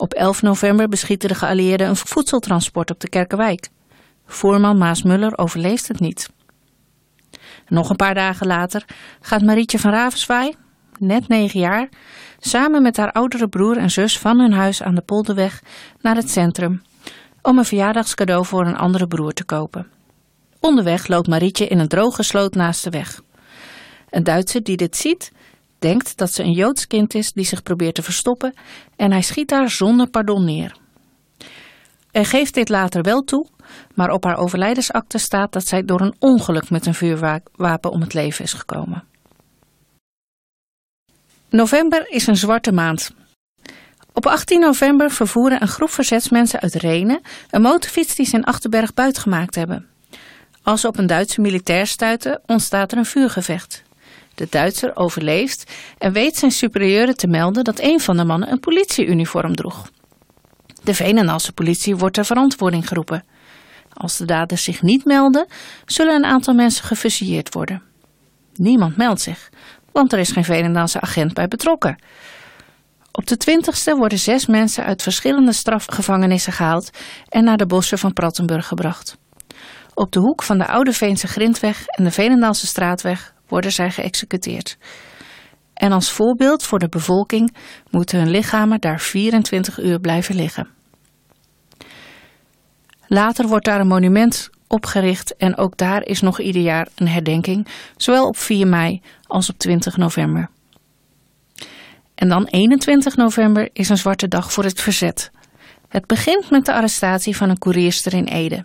Op 0.00 0.12
11 0.12 0.42
november 0.42 0.88
beschieten 0.88 1.28
de 1.28 1.34
geallieerden 1.34 1.88
een 1.88 1.96
voedseltransport 1.96 2.90
op 2.90 3.00
de 3.00 3.08
Kerkenwijk. 3.08 3.68
Voerman 4.26 4.78
Maas 4.78 5.02
Muller 5.02 5.38
overleeft 5.38 5.88
het 5.88 6.00
niet. 6.00 6.30
Nog 7.68 7.90
een 7.90 7.96
paar 7.96 8.14
dagen 8.14 8.46
later 8.46 8.84
gaat 9.20 9.42
Marietje 9.42 9.78
van 9.78 9.90
Ravenswaai, 9.90 10.54
net 10.98 11.28
negen 11.28 11.60
jaar, 11.60 11.88
samen 12.38 12.82
met 12.82 12.96
haar 12.96 13.12
oudere 13.12 13.48
broer 13.48 13.76
en 13.76 13.90
zus 13.90 14.18
van 14.18 14.38
hun 14.38 14.52
huis 14.52 14.82
aan 14.82 14.94
de 14.94 15.00
Polderweg 15.00 15.62
naar 16.00 16.16
het 16.16 16.30
centrum 16.30 16.82
om 17.42 17.58
een 17.58 17.64
verjaardagscadeau 17.64 18.44
voor 18.44 18.66
een 18.66 18.76
andere 18.76 19.06
broer 19.06 19.32
te 19.32 19.44
kopen. 19.44 19.86
Onderweg 20.60 21.06
loopt 21.06 21.28
Marietje 21.28 21.66
in 21.66 21.78
een 21.78 21.88
droge 21.88 22.22
sloot 22.22 22.54
naast 22.54 22.84
de 22.84 22.90
weg. 22.90 23.20
Een 24.10 24.24
Duitser 24.24 24.62
die 24.62 24.76
dit 24.76 24.96
ziet, 24.96 25.32
denkt 25.78 26.16
dat 26.16 26.32
ze 26.32 26.42
een 26.42 26.52
Joods 26.52 26.86
kind 26.86 27.14
is 27.14 27.32
die 27.32 27.44
zich 27.44 27.62
probeert 27.62 27.94
te 27.94 28.02
verstoppen 28.02 28.54
en 28.96 29.10
hij 29.10 29.22
schiet 29.22 29.50
haar 29.50 29.70
zonder 29.70 30.06
pardon 30.06 30.44
neer. 30.44 30.76
Hij 32.10 32.24
geeft 32.24 32.54
dit 32.54 32.68
later 32.68 33.02
wel 33.02 33.24
toe, 33.24 33.46
maar 33.94 34.10
op 34.10 34.24
haar 34.24 34.36
overlijdensakte 34.36 35.18
staat 35.18 35.52
dat 35.52 35.66
zij 35.66 35.84
door 35.84 36.00
een 36.00 36.14
ongeluk 36.18 36.70
met 36.70 36.86
een 36.86 36.94
vuurwapen 36.94 37.90
om 37.90 38.00
het 38.00 38.14
leven 38.14 38.44
is 38.44 38.52
gekomen. 38.52 39.04
November 41.50 42.08
is 42.08 42.26
een 42.26 42.36
zwarte 42.36 42.72
maand. 42.72 43.10
Op 44.12 44.26
18 44.26 44.60
november 44.60 45.10
vervoeren 45.10 45.62
een 45.62 45.68
groep 45.68 45.90
verzetsmensen 45.90 46.60
uit 46.60 46.74
Renen 46.74 47.20
een 47.50 47.62
motorfiets 47.62 48.14
die 48.14 48.26
ze 48.26 48.36
in 48.36 48.44
Achterberg 48.44 48.94
buitgemaakt 48.94 49.54
hebben. 49.54 49.86
Als 50.62 50.80
ze 50.80 50.88
op 50.88 50.98
een 50.98 51.06
Duitse 51.06 51.40
militair 51.40 51.86
stuiten, 51.86 52.40
ontstaat 52.46 52.92
er 52.92 52.98
een 52.98 53.04
vuurgevecht. 53.04 53.82
De 54.38 54.46
Duitser 54.50 54.96
overleeft 54.96 55.72
en 55.98 56.12
weet 56.12 56.36
zijn 56.36 56.50
superieuren 56.50 57.16
te 57.16 57.26
melden 57.26 57.64
dat 57.64 57.80
een 57.80 58.00
van 58.00 58.16
de 58.16 58.24
mannen 58.24 58.50
een 58.50 58.60
politieuniform 58.60 59.54
droeg. 59.54 59.90
De 60.82 60.94
Venendaalse 60.94 61.52
politie 61.52 61.96
wordt 61.96 62.14
ter 62.14 62.24
verantwoording 62.24 62.88
geroepen. 62.88 63.24
Als 63.92 64.16
de 64.16 64.24
daders 64.24 64.64
zich 64.64 64.82
niet 64.82 65.04
melden, 65.04 65.46
zullen 65.84 66.14
een 66.14 66.24
aantal 66.24 66.54
mensen 66.54 66.84
gefusilleerd 66.84 67.54
worden. 67.54 67.82
Niemand 68.54 68.96
meldt 68.96 69.20
zich, 69.20 69.50
want 69.92 70.12
er 70.12 70.18
is 70.18 70.32
geen 70.32 70.44
Venendaalse 70.44 71.00
agent 71.00 71.34
bij 71.34 71.48
betrokken. 71.48 72.02
Op 73.12 73.26
de 73.26 73.36
20ste 73.36 73.98
worden 73.98 74.18
zes 74.18 74.46
mensen 74.46 74.84
uit 74.84 75.02
verschillende 75.02 75.52
strafgevangenissen 75.52 76.52
gehaald 76.52 76.90
en 77.28 77.44
naar 77.44 77.56
de 77.56 77.66
bossen 77.66 77.98
van 77.98 78.12
Prattenburg 78.12 78.66
gebracht. 78.66 79.18
Op 79.94 80.12
de 80.12 80.20
hoek 80.20 80.42
van 80.42 80.58
de 80.58 80.66
Oude 80.66 80.92
Veense 80.92 81.26
Grindweg 81.26 81.86
en 81.86 82.04
de 82.04 82.10
Venendaalse 82.10 82.66
Straatweg 82.66 83.36
worden 83.48 83.72
zij 83.72 83.90
geëxecuteerd. 83.90 84.78
En 85.74 85.92
als 85.92 86.10
voorbeeld 86.10 86.62
voor 86.62 86.78
de 86.78 86.88
bevolking 86.88 87.56
moeten 87.90 88.18
hun 88.18 88.30
lichamen 88.30 88.80
daar 88.80 89.00
24 89.00 89.78
uur 89.78 90.00
blijven 90.00 90.34
liggen. 90.34 90.68
Later 93.06 93.46
wordt 93.46 93.64
daar 93.64 93.80
een 93.80 93.86
monument 93.86 94.50
opgericht 94.66 95.36
en 95.36 95.56
ook 95.56 95.76
daar 95.76 96.02
is 96.02 96.20
nog 96.20 96.40
ieder 96.40 96.62
jaar 96.62 96.88
een 96.94 97.08
herdenking, 97.08 97.66
zowel 97.96 98.26
op 98.26 98.36
4 98.36 98.66
mei 98.66 99.02
als 99.26 99.50
op 99.50 99.58
20 99.58 99.96
november. 99.96 100.48
En 102.14 102.28
dan 102.28 102.46
21 102.46 103.16
november 103.16 103.68
is 103.72 103.88
een 103.88 103.96
zwarte 103.96 104.28
dag 104.28 104.52
voor 104.52 104.64
het 104.64 104.80
verzet. 104.80 105.30
Het 105.88 106.06
begint 106.06 106.50
met 106.50 106.64
de 106.64 106.72
arrestatie 106.72 107.36
van 107.36 107.50
een 107.50 107.58
koerierster 107.58 108.14
in 108.14 108.24
Ede. 108.24 108.64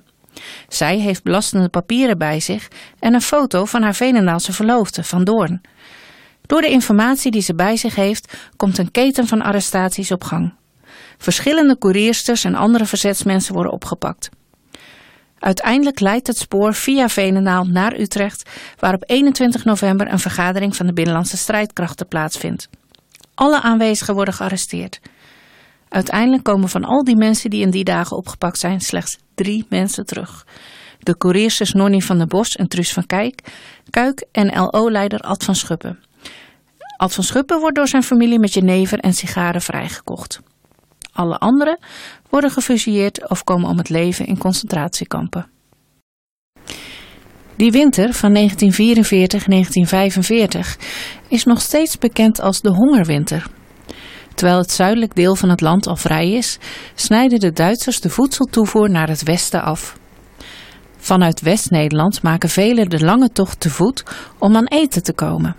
Zij 0.68 0.98
heeft 0.98 1.24
belastende 1.24 1.70
papieren 1.70 2.18
bij 2.18 2.40
zich 2.40 2.68
en 3.00 3.14
een 3.14 3.22
foto 3.22 3.66
van 3.66 3.82
haar 3.82 3.96
Venendaalse 3.96 4.54
verloofde, 4.54 5.04
Van 5.04 5.24
Doorn. 5.24 5.62
Door 6.46 6.62
de 6.62 6.70
informatie 6.70 7.32
die 7.32 7.42
ze 7.42 7.56
bij 7.56 7.78
zich 7.78 7.96
heeft, 7.96 8.38
komt 8.56 8.78
een 8.78 8.92
keten 8.92 9.28
van 9.28 9.42
arrestaties 9.42 10.12
op 10.12 10.24
gang. 10.24 10.54
Verschillende 11.18 11.76
koeriersters 11.76 12.44
en 12.44 12.56
andere 12.56 12.86
verzetsmensen 12.86 13.54
worden 13.54 13.72
opgepakt. 13.72 14.30
Uiteindelijk 15.40 16.00
leidt 16.00 16.28
het 16.28 16.38
spoor 16.38 16.74
via 16.74 17.10
Venendaal 17.10 17.64
naar 17.64 18.00
Utrecht, 18.00 18.50
waar 18.80 18.94
op 18.94 19.04
21 19.06 19.66
november 19.66 20.12
een 20.12 20.20
vergadering 20.20 20.76
van 20.76 20.86
de 20.86 20.94
Binnenlandse 20.94 21.38
Strijdkrachten 21.38 22.08
plaatsvindt. 22.08 22.70
Alle 23.36 23.62
aanwezigen 23.62 24.14
worden 24.14 24.34
gearresteerd. 24.34 25.00
Uiteindelijk 25.90 26.44
komen 26.44 26.70
van 26.70 26.84
al 26.84 27.04
die 27.04 27.16
mensen 27.16 27.50
die 27.50 27.62
in 27.62 27.72
die 27.72 27.84
dagen 27.84 28.18
opgepakt 28.18 28.60
zijn 28.60 28.82
slechts 28.82 29.18
drie 29.36 29.66
mensen 29.70 30.06
terug. 30.06 30.46
De 31.00 31.18
couriersters 31.18 31.74
Nonnie 31.74 32.06
van 32.06 32.18
der 32.18 32.28
Bos 32.28 32.56
en 32.56 32.68
Truus 32.68 32.94
van 32.94 33.06
Kijk, 33.06 33.42
Kuik 33.90 34.26
en 34.32 34.48
LO-leider 34.48 35.20
Ad 35.20 35.44
van 35.44 35.56
Schuppen. 35.56 36.00
Ad 36.98 37.14
van 37.14 37.24
Schuppen 37.24 37.60
wordt 37.60 37.76
door 37.76 37.88
zijn 37.88 38.04
familie 38.04 38.40
met 38.40 38.54
jenever 38.54 39.00
en 39.00 39.14
sigaren 39.14 39.62
vrijgekocht. 39.62 40.40
Alle 41.14 41.38
anderen 41.38 41.80
worden 42.30 42.52
gefusilleerd 42.52 43.30
of 43.30 43.44
komen 43.44 43.70
om 43.70 43.78
het 43.78 43.90
leven 43.90 44.26
in 44.26 44.38
concentratiekampen. 44.38 45.48
Die 47.56 47.72
winter 47.72 48.14
van 48.14 48.38
1944-1945 48.38 48.40
is 51.28 51.44
nog 51.44 51.62
steeds 51.62 51.98
bekend 51.98 52.42
als 52.42 52.62
de 52.62 52.70
hongerwinter. 52.70 53.48
Terwijl 54.36 54.58
het 54.58 54.72
zuidelijk 54.72 55.16
deel 55.16 55.36
van 55.36 55.50
het 55.50 55.62
land 55.62 55.88
al 55.88 55.96
vrij 55.96 56.32
is, 56.32 56.58
snijden 56.96 57.40
de 57.40 57.52
Duitsers 57.52 58.00
de 58.00 58.10
voedseltoevoer 58.10 58.90
naar 58.90 59.08
het 59.08 59.24
westen 59.24 59.64
af. 59.64 59.98
Vanuit 60.98 61.42
West-Nederland 61.42 62.22
maken 62.22 62.50
velen 62.50 62.90
de 62.90 63.00
lange 63.00 63.30
tocht 63.30 63.60
te 63.60 63.70
voet 63.70 64.04
om 64.38 64.56
aan 64.56 64.68
eten 64.68 65.04
te 65.04 65.14
komen. 65.14 65.56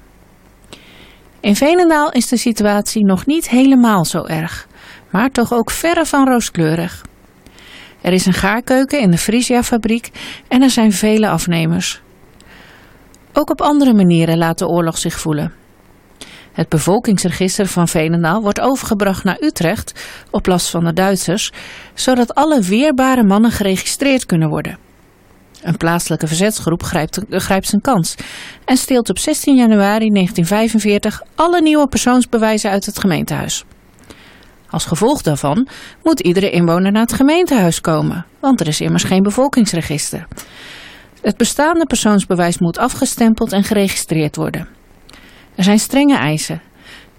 In 1.40 1.57
Venendaal 1.57 2.12
is 2.12 2.28
de 2.28 2.37
situatie 2.37 3.04
nog 3.04 3.26
niet 3.26 3.49
helemaal 3.49 4.04
zo 4.04 4.25
erg, 4.25 4.66
maar 5.11 5.31
toch 5.31 5.52
ook 5.52 5.71
verre 5.71 6.07
van 6.07 6.28
rooskleurig. 6.28 7.04
Er 8.00 8.12
is 8.12 8.26
een 8.26 8.33
gaarkeuken 8.33 9.00
in 9.00 9.11
de 9.11 9.19
Frisia-fabriek 9.19 10.11
en 10.49 10.62
er 10.62 10.71
zijn 10.71 10.93
vele 10.93 11.28
afnemers. 11.28 12.02
Ook 13.33 13.50
op 13.50 13.61
andere 13.61 13.95
manieren 13.95 14.38
laat 14.38 14.59
de 14.59 14.66
oorlog 14.66 14.99
zich 14.99 15.21
voelen. 15.21 15.52
Het 16.54 16.68
bevolkingsregister 16.68 17.66
van 17.66 17.88
Veenendaal 17.88 18.42
wordt 18.42 18.61
overgebracht 18.61 19.25
naar 19.25 19.40
Utrecht 19.40 20.06
op 20.30 20.46
last 20.46 20.70
van 20.70 20.84
de 20.84 20.92
Duitsers, 20.92 21.52
zodat 21.94 22.34
alle 22.34 22.62
weerbare 22.62 23.25
mannen 23.25 23.50
geregistreerd 23.50 24.26
kunnen 24.26 24.49
worden. 24.49 24.78
Een 25.62 25.76
plaatselijke 25.76 26.26
verzetsgroep 26.26 26.82
grijpt, 26.82 27.20
grijpt 27.28 27.68
zijn 27.68 27.80
kans 27.80 28.14
en 28.64 28.76
steelt 28.76 29.11
op 29.11 29.18
16 29.18 29.56
januari 29.56 30.08
1945 30.08 31.23
alle 31.34 31.61
nieuwe 31.61 31.88
persoonsbewijzen 31.88 32.70
uit 32.70 32.87
het 32.87 32.99
gemeentehuis. 32.99 33.64
Als 34.70 34.84
gevolg 34.84 35.23
daarvan 35.23 35.68
moet 36.02 36.20
iedere 36.20 36.50
inwoner 36.50 36.92
naar 36.92 37.02
het 37.02 37.12
gemeentehuis 37.12 37.80
komen, 37.80 38.26
want 38.40 38.61
er 38.61 38.66
is 38.66 38.80
immers 38.80 39.04
geen 39.04 39.23
bevolkingsregister. 39.23 40.26
Het 41.20 41.37
bestaande 41.37 41.87
persoonsbewijs 41.87 42.58
moet 42.58 42.78
afgestempeld 42.78 43.52
en 43.52 43.64
geregistreerd 43.64 44.37
worden. 44.37 44.68
Er 45.54 45.64
zijn 45.64 45.78
strenge 45.78 46.16
eisen. 46.16 46.62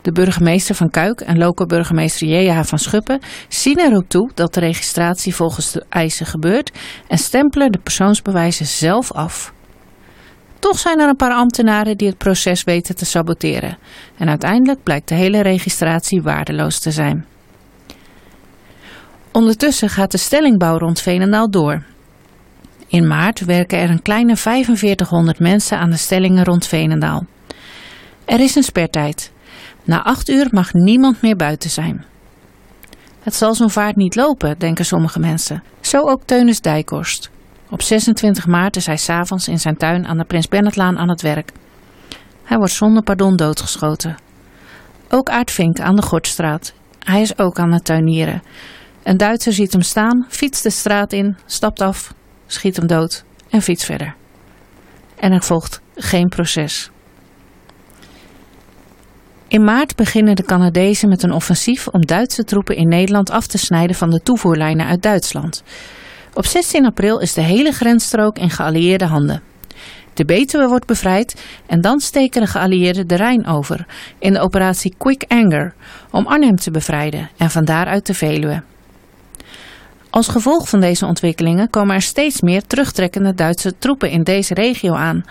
De 0.02 0.12
burgemeester 0.12 0.76
van 0.76 0.90
Kuik 0.90 1.22
en 1.22 1.38
lokale 1.38 1.70
burgemeester 1.70 2.28
J.H. 2.28 2.64
van 2.64 2.80
Schuppen 2.80 3.20
zien 3.48 3.80
erop 3.80 4.10
toe 4.10 4.32
dat 4.34 4.54
de 4.54 4.60
registratie 4.60 5.36
volgens 5.36 5.72
de 5.72 5.86
eisen 5.90 6.26
gebeurt 6.26 6.72
en 7.08 7.18
stempelen 7.18 7.72
de 7.72 7.80
persoonsbewijzen 7.80 8.66
zelf 8.66 9.12
af. 9.12 9.54
Toch 10.60 10.80
zijn 10.80 11.00
er 11.00 11.10
een 11.10 11.16
paar 11.16 11.34
ambtenaren 11.34 11.98
die 11.98 12.08
het 12.08 12.18
proces 12.18 12.64
weten 12.64 12.96
te 12.96 13.06
saboteren. 13.06 13.78
En 14.18 14.30
uiteindelijk 14.30 14.84
blijkt 14.84 15.08
de 15.08 15.16
hele 15.16 15.42
registratie 15.42 16.22
waardeloos 16.22 16.80
te 16.80 16.92
zijn. 16.92 17.26
Ondertussen 19.32 19.90
gaat 19.90 20.12
de 20.12 20.18
stellingbouw 20.18 20.78
rond 20.78 21.02
Veenendaal 21.02 21.50
door. 21.50 21.84
In 22.88 23.08
maart 23.08 23.40
werken 23.40 23.80
er 23.80 23.90
een 23.90 24.02
kleine 24.02 24.36
4500 24.36 25.40
mensen 25.40 25.78
aan 25.78 25.90
de 25.90 25.98
stellingen 25.98 26.44
rond 26.44 26.68
Veenendaal. 26.68 27.26
Er 28.26 28.40
is 28.40 28.56
een 28.56 28.64
spertijd. 28.64 29.32
Na 29.84 30.04
acht 30.04 30.30
uur 30.30 30.48
mag 30.52 30.74
niemand 30.74 31.22
meer 31.22 31.36
buiten 31.36 31.70
zijn. 31.70 32.06
Het 33.20 33.36
zal 33.36 33.56
zo'n 33.56 33.70
vaart 33.70 33.96
niet 33.96 34.16
lopen, 34.16 34.60
denken 34.60 34.86
sommige 34.86 35.20
mensen. 35.20 35.64
Zo 35.82 36.02
ook 36.02 36.22
Teunis 36.26 36.62
Dijkhorst. 36.62 37.30
Op 37.70 37.82
26 37.82 38.48
maart 38.48 38.76
is 38.76 38.86
hij 38.86 38.98
s'avonds 38.98 39.48
in 39.48 39.60
zijn 39.60 39.78
tuin 39.78 40.08
aan 40.08 40.18
de 40.18 40.24
Prins 40.24 40.48
Bernhardlaan 40.48 40.98
aan 40.98 41.10
het 41.10 41.22
werk. 41.22 41.52
Hij 42.44 42.58
wordt 42.58 42.74
zonder 42.74 43.04
pardon 43.04 43.36
doodgeschoten. 43.36 44.16
Ook 45.10 45.30
Aart 45.30 45.52
Vink 45.52 45.80
aan 45.80 45.96
de 45.96 46.02
Gortstraat. 46.02 46.74
Hij 47.00 47.22
is 47.22 47.38
ook 47.38 47.60
aan 47.60 47.74
het 47.74 47.86
tuinieren. 47.86 48.44
Een 49.04 49.18
Duitser 49.18 49.54
ziet 49.54 49.72
hem 49.72 49.82
staan, 49.82 50.26
fietst 50.30 50.64
de 50.64 50.70
straat 50.70 51.14
in, 51.14 51.38
stapt 51.46 51.82
af, 51.82 52.14
schiet 52.46 52.76
hem 52.76 52.88
dood 52.88 53.24
en 53.50 53.62
fietst 53.62 53.86
verder. 53.86 54.16
En 55.16 55.32
er 55.32 55.44
volgt 55.44 55.82
geen 55.96 56.30
proces. 56.30 56.92
In 59.56 59.64
maart 59.64 59.96
beginnen 59.96 60.36
de 60.36 60.44
Canadezen 60.44 61.10
met 61.10 61.24
een 61.24 61.32
offensief 61.32 61.88
om 61.88 62.06
Duitse 62.06 62.44
troepen 62.44 62.76
in 62.76 62.88
Nederland 62.88 63.30
af 63.30 63.48
te 63.48 63.58
snijden 63.58 63.96
van 63.96 64.10
de 64.10 64.22
toevoerlijnen 64.24 64.86
uit 64.86 65.02
Duitsland. 65.02 65.64
Op 66.34 66.46
16 66.46 66.86
april 66.86 67.20
is 67.20 67.34
de 67.34 67.42
hele 67.42 67.72
grensstrook 67.72 68.38
in 68.38 68.50
geallieerde 68.50 69.06
handen. 69.06 69.42
De 70.14 70.26
Betuwe 70.26 70.68
wordt 70.68 70.86
bevrijd 70.86 71.46
en 71.66 71.82
dan 71.82 72.00
steken 72.00 72.42
de 72.42 72.48
geallieerden 72.48 73.08
de 73.08 73.16
Rijn 73.16 73.48
over 73.48 73.86
in 74.20 74.34
de 74.34 74.40
operatie 74.40 74.96
Quick 74.98 75.26
Anger 75.28 75.74
om 76.12 76.28
Arnhem 76.28 76.56
te 76.56 76.72
bevrijden 76.72 77.30
en 77.38 77.50
van 77.50 77.66
daaruit 77.66 78.06
de 78.06 78.14
Veluwe. 78.14 78.64
Als 80.10 80.28
gevolg 80.28 80.70
van 80.70 80.80
deze 80.80 81.06
ontwikkelingen 81.06 81.70
komen 81.70 81.96
er 81.96 82.02
steeds 82.02 82.42
meer 82.42 82.68
terugtrekkende 82.68 83.34
Duitse 83.34 83.78
troepen 83.78 84.10
in 84.10 84.24
deze 84.24 84.54
regio 84.54 84.94
aan. 84.94 85.24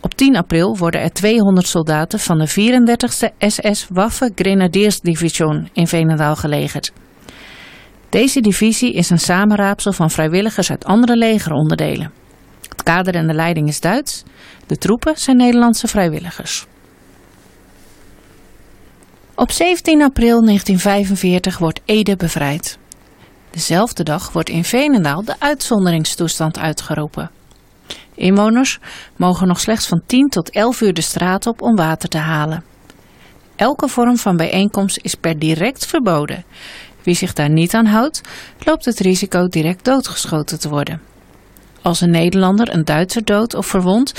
Op 0.00 0.14
10 0.14 0.36
april 0.36 0.76
worden 0.76 1.00
er 1.00 1.12
200 1.12 1.66
soldaten 1.66 2.18
van 2.18 2.38
de 2.38 2.48
34e 2.48 3.34
SS 3.38 3.86
Waffe 3.88 4.32
Grenadiersdivision 4.34 5.68
in 5.72 5.86
Veenendaal 5.86 6.36
gelegerd. 6.36 6.92
Deze 8.08 8.40
divisie 8.40 8.92
is 8.92 9.10
een 9.10 9.18
samenraapsel 9.18 9.92
van 9.92 10.10
vrijwilligers 10.10 10.70
uit 10.70 10.84
andere 10.84 11.16
legeronderdelen. 11.16 12.12
Het 12.68 12.82
kader 12.82 13.14
en 13.14 13.26
de 13.26 13.34
leiding 13.34 13.68
is 13.68 13.80
Duits, 13.80 14.22
de 14.66 14.76
troepen 14.76 15.18
zijn 15.18 15.36
Nederlandse 15.36 15.86
vrijwilligers. 15.86 16.66
Op 19.34 19.50
17 19.50 20.02
april 20.02 20.44
1945 20.44 21.58
wordt 21.58 21.80
Ede 21.84 22.16
bevrijd. 22.16 22.78
Dezelfde 23.50 24.02
dag 24.02 24.32
wordt 24.32 24.48
in 24.48 24.64
Veenendaal 24.64 25.24
de 25.24 25.34
uitzonderingstoestand 25.38 26.58
uitgeroepen. 26.58 27.30
Inwoners 28.14 28.78
mogen 29.16 29.46
nog 29.46 29.60
slechts 29.60 29.86
van 29.86 30.02
10 30.06 30.28
tot 30.28 30.50
11 30.50 30.80
uur 30.80 30.94
de 30.94 31.00
straat 31.00 31.46
op 31.46 31.62
om 31.62 31.76
water 31.76 32.08
te 32.08 32.18
halen. 32.18 32.64
Elke 33.56 33.88
vorm 33.88 34.16
van 34.16 34.36
bijeenkomst 34.36 34.98
is 35.02 35.14
per 35.14 35.38
direct 35.38 35.86
verboden. 35.86 36.44
Wie 37.02 37.14
zich 37.14 37.32
daar 37.32 37.50
niet 37.50 37.74
aan 37.74 37.86
houdt, 37.86 38.20
loopt 38.58 38.84
het 38.84 38.98
risico 38.98 39.46
direct 39.46 39.84
doodgeschoten 39.84 40.60
te 40.60 40.68
worden. 40.68 41.00
Als 41.82 42.00
een 42.00 42.10
Nederlander 42.10 42.74
een 42.74 42.84
Duitser 42.84 43.24
dood 43.24 43.54
of 43.54 43.66
verwond, 43.66 44.12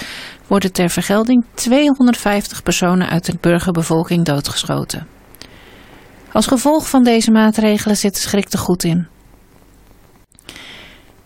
worden 0.48 0.72
ter 0.72 0.90
vergelding 0.90 1.46
250 1.54 2.64
personen 2.64 3.10
uit 3.10 3.26
de 3.26 3.38
burgerbevolking 3.42 4.26
doodgeschoten. 4.26 5.08
Als 6.32 6.48
gevolg 6.48 6.90
van 6.90 7.04
deze 7.04 7.32
maatregelen 7.32 7.98
zit 7.98 8.14
de 8.14 8.20
schrik 8.20 8.50
te 8.50 8.58
goed 8.58 8.84
in. 8.84 9.08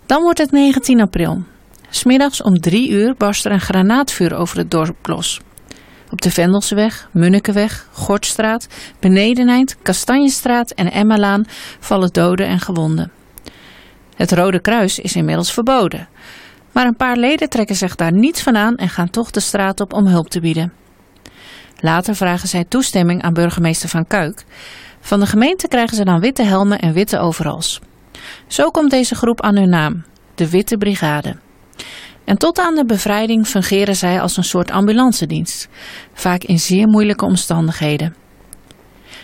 Dan 0.05 0.21
wordt 0.21 0.39
het 0.39 0.51
19 0.51 1.01
april. 1.01 1.43
Smiddags 1.95 2.41
om 2.41 2.59
drie 2.59 2.89
uur 2.89 3.15
barst 3.17 3.45
er 3.45 3.51
een 3.51 3.61
granaatvuur 3.61 4.35
over 4.35 4.57
het 4.57 4.71
dorp 4.71 5.07
los. 5.07 5.39
Op 6.09 6.21
de 6.21 6.31
Vendelseweg, 6.31 7.09
Munnikenweg, 7.11 7.87
Gortstraat, 7.91 8.67
Benedeneind, 8.99 9.75
Kastanjestraat 9.81 10.71
en 10.71 10.91
Emmalaan 10.91 11.45
vallen 11.79 12.09
doden 12.13 12.47
en 12.47 12.59
gewonden. 12.59 13.11
Het 14.15 14.31
Rode 14.31 14.61
Kruis 14.61 14.99
is 14.99 15.15
inmiddels 15.15 15.53
verboden. 15.53 16.07
Maar 16.71 16.85
een 16.85 16.95
paar 16.95 17.17
leden 17.17 17.49
trekken 17.49 17.75
zich 17.75 17.95
daar 17.95 18.13
niets 18.13 18.41
van 18.41 18.57
aan 18.57 18.75
en 18.75 18.89
gaan 18.89 19.09
toch 19.09 19.31
de 19.31 19.39
straat 19.39 19.79
op 19.79 19.93
om 19.93 20.07
hulp 20.07 20.29
te 20.29 20.39
bieden. 20.39 20.73
Later 21.79 22.15
vragen 22.15 22.47
zij 22.47 22.65
toestemming 22.65 23.21
aan 23.21 23.33
burgemeester 23.33 23.89
Van 23.89 24.07
Kuik. 24.07 24.43
Van 24.99 25.19
de 25.19 25.25
gemeente 25.25 25.67
krijgen 25.67 25.95
ze 25.95 26.03
dan 26.03 26.19
witte 26.19 26.43
helmen 26.43 26.79
en 26.79 26.93
witte 26.93 27.19
overals. 27.19 27.81
Zo 28.47 28.69
komt 28.69 28.91
deze 28.91 29.15
groep 29.15 29.41
aan 29.41 29.55
hun 29.55 29.69
naam, 29.69 30.03
de 30.35 30.49
Witte 30.49 30.77
Brigade. 30.77 31.42
En 32.25 32.37
tot 32.37 32.59
aan 32.59 32.75
de 32.75 32.85
bevrijding 32.85 33.47
fungeren 33.47 33.95
zij 33.95 34.21
als 34.21 34.37
een 34.37 34.43
soort 34.43 34.71
ambulancedienst, 34.71 35.67
vaak 36.13 36.43
in 36.43 36.59
zeer 36.59 36.87
moeilijke 36.87 37.25
omstandigheden. 37.25 38.15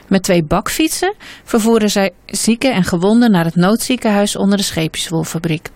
Met 0.08 0.24
twee 0.24 0.44
bakfietsen 0.44 1.16
vervoeren 1.44 1.90
zij 1.90 2.12
zieken 2.26 2.74
en 2.74 2.84
gewonden 2.84 3.32
naar 3.32 3.46
het 3.46 3.56
noodziekenhuis 3.56 4.36
onder 4.36 4.58
de 4.58 4.64
scheepjeswolfabriek. 4.64 5.70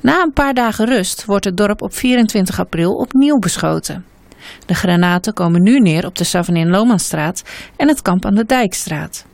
Na 0.00 0.22
een 0.22 0.32
paar 0.32 0.54
dagen 0.54 0.86
rust 0.86 1.24
wordt 1.24 1.44
het 1.44 1.56
dorp 1.56 1.82
op 1.82 1.94
24 1.94 2.60
april 2.60 2.92
opnieuw 2.92 3.38
beschoten. 3.38 4.04
De 4.66 4.74
granaten 4.74 5.32
komen 5.32 5.62
nu 5.62 5.80
neer 5.80 6.06
op 6.06 6.16
de 6.16 6.24
Savenin 6.24 6.70
Lomanstraat 6.70 7.42
en 7.76 7.88
het 7.88 8.02
kamp 8.02 8.24
aan 8.24 8.34
de 8.34 8.44
Dijkstraat. 8.44 9.26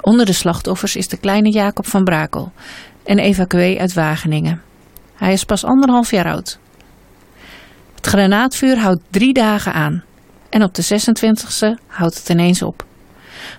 Onder 0.00 0.26
de 0.26 0.32
slachtoffers 0.32 0.96
is 0.96 1.08
de 1.08 1.16
kleine 1.16 1.50
Jacob 1.50 1.86
van 1.86 2.04
Brakel, 2.04 2.52
een 3.04 3.18
evacuee 3.18 3.80
uit 3.80 3.92
Wageningen. 3.92 4.62
Hij 5.14 5.32
is 5.32 5.44
pas 5.44 5.64
anderhalf 5.64 6.10
jaar 6.10 6.26
oud. 6.26 6.58
Het 7.94 8.06
granaatvuur 8.06 8.78
houdt 8.78 9.02
drie 9.10 9.32
dagen 9.32 9.72
aan 9.72 10.04
en 10.50 10.62
op 10.62 10.74
de 10.74 10.82
26e 10.82 11.82
houdt 11.86 12.18
het 12.18 12.28
ineens 12.28 12.62
op. 12.62 12.84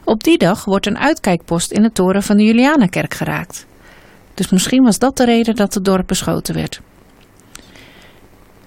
Op 0.04 0.24
die 0.24 0.38
dag 0.38 0.66
wordt 0.66 0.86
een 0.86 0.98
uitkijkpost 0.98 1.72
in 1.72 1.82
de 1.82 1.92
toren 1.92 2.24
van 2.24 2.38
de 2.38 2.44
Julianenkerk 2.44 3.14
geraakt. 3.14 3.66
Dus 4.34 4.50
misschien 4.50 4.84
was 4.84 5.00
dat 5.00 5.18
de 5.18 5.26
reden 5.26 5.56
dat 5.56 5.74
het 5.74 5.86
dorp 5.86 6.08
beschoten 6.08 6.56
werd. 6.56 6.82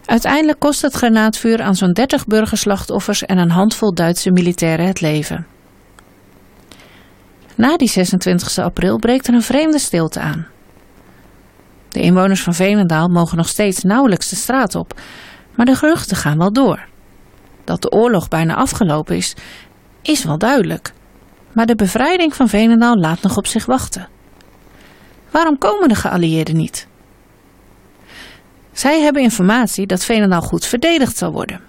Uiteindelijk 0.04 0.58
kost 0.58 0.82
het 0.82 0.94
granaatvuur 0.94 1.62
aan 1.62 1.74
zo'n 1.74 1.92
30 1.92 2.26
burgerslachtoffers 2.26 3.22
en 3.24 3.38
een 3.38 3.50
handvol 3.50 3.94
Duitse 3.94 4.30
militairen 4.30 4.86
het 4.86 5.00
leven. 5.00 5.46
Na 7.54 7.76
die 7.76 7.88
26 7.88 8.58
april 8.58 8.98
breekt 8.98 9.26
er 9.26 9.34
een 9.34 9.42
vreemde 9.42 9.78
stilte 9.78 10.20
aan. 10.20 10.46
De 11.88 12.00
inwoners 12.00 12.42
van 12.42 12.54
Veenendaal 12.54 13.08
mogen 13.08 13.36
nog 13.36 13.48
steeds 13.48 13.82
nauwelijks 13.82 14.28
de 14.28 14.36
straat 14.36 14.74
op, 14.74 15.00
maar 15.54 15.66
de 15.66 15.74
geruchten 15.74 16.16
gaan 16.16 16.38
wel 16.38 16.52
door. 16.52 16.86
Dat 17.64 17.82
de 17.82 17.90
oorlog 17.90 18.28
bijna 18.28 18.54
afgelopen 18.54 19.16
is, 19.16 19.36
is 20.02 20.24
wel 20.24 20.38
duidelijk. 20.38 20.92
Maar 21.52 21.66
de 21.66 21.74
bevrijding 21.74 22.34
van 22.34 22.48
Veenendaal 22.48 22.96
laat 22.96 23.22
nog 23.22 23.36
op 23.36 23.46
zich 23.46 23.66
wachten. 23.66 24.08
Waarom 25.30 25.58
komen 25.58 25.88
de 25.88 25.94
geallieerden 25.94 26.56
niet? 26.56 26.86
Zij 28.72 29.00
hebben 29.00 29.22
informatie 29.22 29.86
dat 29.86 30.04
Veenendaal 30.04 30.40
goed 30.40 30.66
verdedigd 30.66 31.16
zal 31.16 31.32
worden. 31.32 31.60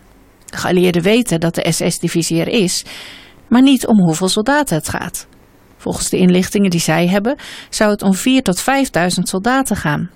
De 0.45 0.57
geallieerden 0.57 1.01
weten 1.01 1.39
dat 1.39 1.55
de 1.55 1.71
SS-divisie 1.71 2.39
er 2.39 2.47
is, 2.47 2.85
maar 3.47 3.61
niet 3.61 3.87
om 3.87 3.99
hoeveel 3.99 4.29
soldaten 4.29 4.75
het 4.75 4.89
gaat. 4.89 5.27
Volgens 5.79 6.09
de 6.09 6.17
inlichtingen 6.17 6.69
die 6.69 6.79
zij 6.79 7.07
hebben, 7.07 7.35
zou 7.69 7.91
het 7.91 8.01
om 8.01 8.15
4.000 8.15 8.21
tot 8.41 8.61
5.000 8.61 8.65
soldaten 9.21 9.75
gaan. 9.75 10.09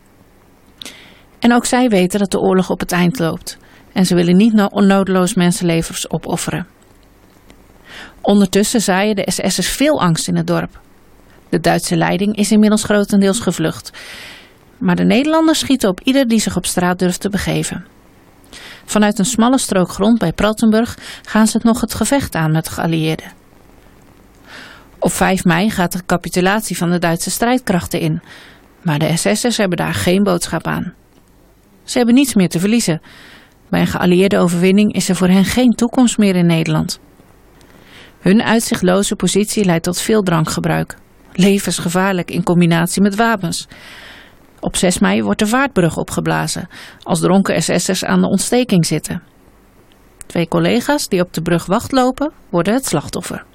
En 1.40 1.54
ook 1.54 1.66
zij 1.66 1.90
weten 1.90 2.20
dat 2.20 2.32
de 2.32 2.40
oorlog 2.40 2.70
op 2.70 2.80
het 2.80 2.92
eind 2.92 3.20
loopt. 3.20 3.58
En 3.94 4.06
ze 4.06 4.16
willen 4.16 4.38
niet 4.38 4.62
onnodeloos 4.70 5.34
mensenlevens 5.34 6.10
opofferen. 6.10 6.68
Ondertussen 8.22 8.82
zaaien 8.82 9.16
de 9.16 9.32
SS'ers 9.32 9.68
veel 9.68 10.02
angst 10.02 10.28
in 10.28 10.36
het 10.36 10.48
dorp. 10.48 10.80
De 11.50 11.60
Duitse 11.60 11.96
leiding 11.96 12.36
is 12.36 12.52
inmiddels 12.52 12.84
grotendeels 12.84 13.40
gevlucht. 13.40 13.92
Maar 14.78 14.96
de 14.96 15.04
Nederlanders 15.04 15.60
schieten 15.60 15.90
op 15.90 16.02
ieder 16.02 16.28
die 16.28 16.40
zich 16.40 16.56
op 16.56 16.66
straat 16.66 17.00
durft 17.00 17.22
te 17.22 17.30
begeven. 17.30 17.86
Vanuit 18.86 19.20
een 19.20 19.26
smalle 19.26 19.58
strook 19.58 19.90
grond 19.90 20.20
bij 20.20 20.34
Prattenburg 20.34 20.98
gaan 21.22 21.48
ze 21.48 21.58
het 21.58 21.66
nog 21.66 21.82
het 21.82 21.94
gevecht 21.94 22.36
aan 22.36 22.52
met 22.52 22.66
de 22.66 22.72
geallieerden. 22.72 23.43
Op 25.04 25.12
5 25.12 25.44
mei 25.44 25.70
gaat 25.70 25.92
de 25.92 26.06
capitulatie 26.06 26.78
van 26.78 26.92
de 26.92 27.00
Duitse 27.00 27.32
strijdkrachten 27.32 28.00
in. 28.00 28.22
Maar 28.82 29.00
de 29.00 29.18
SS'ers 29.18 29.58
hebben 29.58 29.78
daar 29.78 29.94
geen 29.94 30.24
boodschap 30.24 30.68
aan. 30.68 30.94
Ze 31.84 31.98
hebben 31.98 32.16
niets 32.16 32.34
meer 32.34 32.50
te 32.50 32.60
verliezen. 32.60 33.02
Bij 33.70 33.82
een 33.82 33.88
geallieerde 33.88 34.38
overwinning 34.38 34.94
is 34.94 35.10
er 35.10 35.16
voor 35.16 35.28
hen 35.28 35.46
geen 35.46 35.72
toekomst 35.72 36.18
meer 36.18 36.36
in 36.36 36.46
Nederland. 36.46 37.00
Hun 38.20 38.44
uitzichtloze 38.44 39.16
positie 39.16 39.66
leidt 39.66 39.84
tot 39.84 40.02
veel 40.02 40.22
drankgebruik. 40.22 40.98
Levensgevaarlijk 41.34 42.32
in 42.32 42.44
combinatie 42.44 43.02
met 43.02 43.16
wapens. 43.16 43.68
Op 44.60 44.76
6 44.76 45.00
mei 45.00 45.24
wordt 45.24 45.40
de 45.40 45.48
vaartbrug 45.48 45.98
opgeblazen 45.98 46.70
als 47.02 47.20
dronken 47.20 47.64
SS'ers 47.64 48.06
aan 48.06 48.22
de 48.22 48.28
ontsteking 48.28 48.86
zitten. 48.86 49.24
Twee 50.26 50.48
collega's 50.48 51.08
die 51.08 51.22
op 51.22 51.34
de 51.34 51.42
brug 51.42 51.66
wachtlopen 51.66 52.32
worden 52.50 52.74
het 52.74 52.86
slachtoffer. 52.86 53.46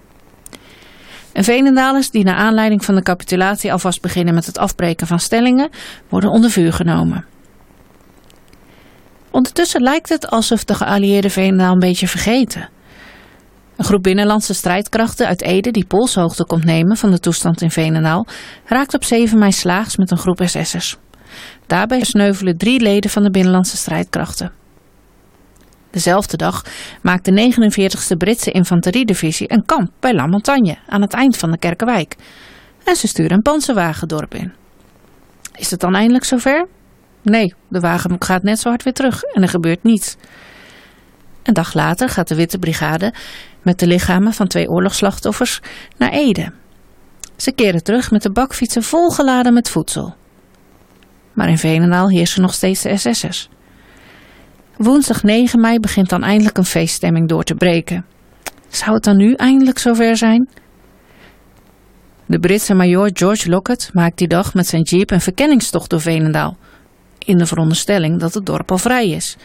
En 1.38 1.44
Veenendalers 1.44 2.11
die 2.11 2.24
naar 2.24 2.37
aanleiding 2.37 2.85
van 2.85 2.94
de 2.94 3.03
capitulatie 3.03 3.72
alvast 3.72 4.01
beginnen 4.01 4.35
met 4.35 4.46
het 4.46 4.59
afbreken 4.59 5.07
van 5.07 5.18
stellingen, 5.18 5.70
worden 6.09 6.31
onder 6.31 6.51
vuur 6.51 6.72
genomen. 6.72 7.24
Ondertussen 9.31 9.83
lijkt 9.83 10.09
het 10.09 10.31
alsof 10.31 10.64
de 10.64 10.74
geallieerden 10.74 11.31
Veenendaal 11.31 11.72
een 11.72 11.79
beetje 11.79 12.09
vergeten. 12.09 12.68
Een 13.77 13.85
groep 13.85 14.03
binnenlandse 14.03 14.55
strijdkrachten 14.55 15.27
uit 15.27 15.42
Ede 15.42 15.70
die 15.70 15.87
polshoogte 15.87 16.44
komt 16.44 16.64
nemen 16.64 16.96
van 16.96 17.11
de 17.11 17.18
toestand 17.18 17.62
in 17.62 17.70
Veenendaal, 17.70 18.27
raakt 18.64 18.94
op 18.94 19.05
7 19.05 19.38
mei 19.38 19.53
slaags 19.53 19.96
met 19.96 20.11
een 20.11 20.18
groep 20.18 20.40
SS'ers. 20.44 20.96
Daarbij 21.66 22.05
sneuvelen 22.05 22.57
drie 22.57 22.81
leden 22.81 23.11
van 23.11 23.22
de 23.22 23.31
binnenlandse 23.31 23.77
strijdkrachten. 23.77 24.53
Dezelfde 25.90 26.37
dag 26.37 26.64
maakt 27.03 27.24
de 27.24 27.53
49e 27.53 28.16
Britse 28.16 28.51
infanteriedivisie 28.51 29.53
een 29.53 29.64
kamp 29.64 29.90
bij 30.01 30.14
La 30.14 30.27
Montagne 30.27 30.79
aan 30.87 31.03
het 31.03 31.12
eind 31.12 31.37
van 31.37 31.51
de 31.51 31.59
Kerkenwijk. 31.59 32.16
En 32.85 32.96
ze 32.96 33.07
sturen 33.09 33.37
een 33.37 33.42
panzerwagen 33.42 34.09
dorp 34.09 34.35
in. 34.35 34.53
Is 35.55 35.70
het 35.70 35.81
dan 35.81 35.94
eindelijk 35.94 36.24
zover? 36.24 36.66
Nee, 37.22 37.55
de 37.68 37.81
wagen 37.81 38.16
gaat 38.18 38.42
net 38.42 38.59
zo 38.59 38.68
hard 38.68 38.83
weer 38.83 38.92
terug 38.92 39.22
en 39.22 39.42
er 39.42 39.48
gebeurt 39.48 39.83
niets. 39.83 40.16
Een 41.42 41.55
dag 41.55 41.74
later 41.74 42.09
gaat 42.09 42.29
de 42.29 42.35
Witte 42.35 42.59
Brigade 42.59 43.14
met 43.62 43.79
de 43.79 43.87
lichamen 43.87 44.33
van 44.33 44.46
twee 44.46 44.68
oorlogsslachtoffers 44.68 45.61
naar 45.96 46.11
Ede. 46.11 46.53
Ze 47.37 47.53
keren 47.53 47.83
terug 47.83 48.11
met 48.11 48.22
de 48.22 48.31
bakfietsen 48.31 48.83
volgeladen 48.83 49.53
met 49.53 49.68
voedsel. 49.68 50.14
Maar 51.33 51.48
in 51.48 51.59
Veenendaal 51.59 52.09
heersen 52.09 52.42
nog 52.42 52.55
steeds 52.55 52.83
de 52.83 52.96
SS'ers. 52.96 53.48
Woensdag 54.78 55.22
9 55.22 55.60
mei 55.60 55.80
begint 55.80 56.08
dan 56.08 56.22
eindelijk 56.22 56.58
een 56.58 56.64
feeststemming 56.64 57.28
door 57.28 57.42
te 57.42 57.54
breken. 57.54 58.04
Zou 58.68 58.94
het 58.94 59.04
dan 59.04 59.16
nu 59.16 59.34
eindelijk 59.34 59.78
zover 59.78 60.16
zijn? 60.16 60.48
De 62.26 62.38
Britse 62.38 62.74
majoor 62.74 63.10
George 63.12 63.48
Lockett 63.48 63.90
maakt 63.92 64.18
die 64.18 64.28
dag 64.28 64.54
met 64.54 64.66
zijn 64.66 64.82
jeep 64.82 65.10
een 65.10 65.20
verkenningstocht 65.20 65.90
door 65.90 66.00
Veenendaal. 66.00 66.56
In 67.18 67.38
de 67.38 67.46
veronderstelling 67.46 68.20
dat 68.20 68.34
het 68.34 68.46
dorp 68.46 68.70
al 68.70 68.78
vrij 68.78 69.08
is. 69.08 69.36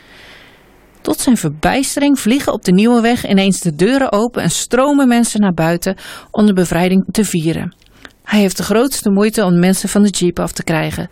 Tot 1.02 1.20
zijn 1.20 1.38
verbijstering 1.38 2.20
vliegen 2.20 2.54
op 2.54 2.66
de 2.66 2.74
nieuwe 2.74 3.02
weg 3.02 3.28
ineens 3.28 3.60
de 3.60 3.76
deuren 3.76 4.12
open 4.12 4.42
en 4.42 4.52
stromen 4.52 5.08
mensen 5.08 5.40
naar 5.40 5.54
buiten 5.54 5.98
om 6.32 6.46
de 6.46 6.54
bevrijding 6.54 7.06
te 7.12 7.26
vieren. 7.26 7.76
Hij 8.24 8.40
heeft 8.40 8.58
de 8.58 8.64
grootste 8.64 9.10
moeite 9.10 9.46
om 9.46 9.60
mensen 9.60 9.90
van 9.90 10.04
de 10.04 10.10
jeep 10.10 10.40
af 10.40 10.52
te 10.52 10.64
krijgen. 10.64 11.10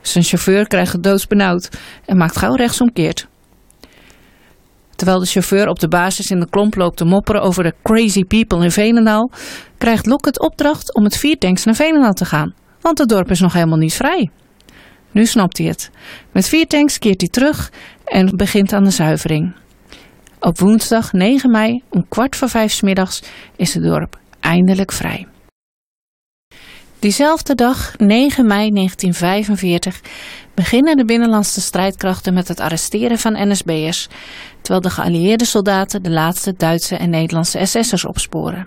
Zijn 0.00 0.24
chauffeur 0.24 0.66
krijgt 0.66 0.92
het 0.92 1.02
doodsbenauwd 1.02 1.68
en 2.06 2.16
maakt 2.16 2.38
gauw 2.38 2.54
rechtsomkeert. 2.54 3.28
Terwijl 4.98 5.18
de 5.18 5.26
chauffeur 5.26 5.68
op 5.68 5.78
de 5.78 5.88
basis 5.88 6.30
in 6.30 6.40
de 6.40 6.48
klomp 6.50 6.74
loopt 6.74 6.96
te 6.96 7.04
mopperen 7.04 7.42
over 7.42 7.62
de 7.62 7.74
crazy 7.82 8.24
people 8.24 8.64
in 8.64 8.70
Venendaal, 8.70 9.30
krijgt 9.76 10.06
het 10.06 10.40
opdracht 10.40 10.94
om 10.94 11.02
met 11.02 11.16
vier 11.16 11.38
tanks 11.38 11.64
naar 11.64 11.74
Venendaal 11.74 12.12
te 12.12 12.24
gaan, 12.24 12.54
want 12.80 12.98
het 12.98 13.08
dorp 13.08 13.30
is 13.30 13.40
nog 13.40 13.52
helemaal 13.52 13.78
niet 13.78 13.94
vrij. 13.94 14.30
Nu 15.10 15.26
snapt 15.26 15.58
hij 15.58 15.66
het. 15.66 15.90
Met 16.32 16.48
vier 16.48 16.66
tanks 16.66 16.98
keert 16.98 17.20
hij 17.20 17.30
terug 17.30 17.72
en 18.04 18.36
begint 18.36 18.72
aan 18.72 18.84
de 18.84 18.90
zuivering. 18.90 19.54
Op 20.40 20.58
woensdag 20.58 21.12
9 21.12 21.50
mei 21.50 21.82
om 21.88 22.08
kwart 22.08 22.36
voor 22.36 22.48
vijf 22.48 22.72
s 22.72 22.82
middags 22.82 23.22
is 23.56 23.74
het 23.74 23.82
dorp 23.82 24.18
eindelijk 24.40 24.92
vrij. 24.92 25.26
Diezelfde 27.00 27.54
dag, 27.54 27.94
9 27.98 28.46
mei 28.46 28.70
1945, 28.70 30.00
beginnen 30.54 30.96
de 30.96 31.04
binnenlandse 31.04 31.60
strijdkrachten 31.60 32.34
met 32.34 32.48
het 32.48 32.60
arresteren 32.60 33.18
van 33.18 33.48
NSB'ers, 33.48 34.08
terwijl 34.60 34.80
de 34.80 34.90
geallieerde 34.90 35.44
soldaten 35.44 36.02
de 36.02 36.10
laatste 36.10 36.54
Duitse 36.56 36.96
en 36.96 37.10
Nederlandse 37.10 37.66
SS'ers 37.66 38.04
opsporen. 38.06 38.66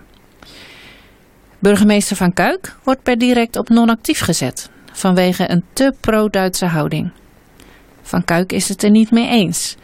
Burgemeester 1.58 2.16
Van 2.16 2.32
Kuik 2.32 2.76
wordt 2.84 3.02
per 3.02 3.18
direct 3.18 3.56
op 3.56 3.68
non-actief 3.68 4.20
gezet, 4.20 4.70
vanwege 4.92 5.50
een 5.50 5.64
te 5.72 5.94
pro-Duitse 6.00 6.66
houding. 6.66 7.12
Van 8.02 8.24
Kuik 8.24 8.52
is 8.52 8.68
het 8.68 8.82
er 8.82 8.90
niet 8.90 9.10
mee 9.10 9.28
eens. 9.28 9.76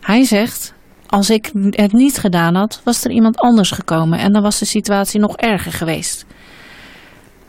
Hij 0.00 0.24
zegt, 0.24 0.74
als 1.06 1.30
ik 1.30 1.50
het 1.70 1.92
niet 1.92 2.18
gedaan 2.18 2.54
had, 2.54 2.80
was 2.84 3.04
er 3.04 3.10
iemand 3.10 3.36
anders 3.36 3.70
gekomen 3.70 4.18
en 4.18 4.32
dan 4.32 4.42
was 4.42 4.58
de 4.58 4.64
situatie 4.64 5.20
nog 5.20 5.36
erger 5.36 5.72
geweest. 5.72 6.26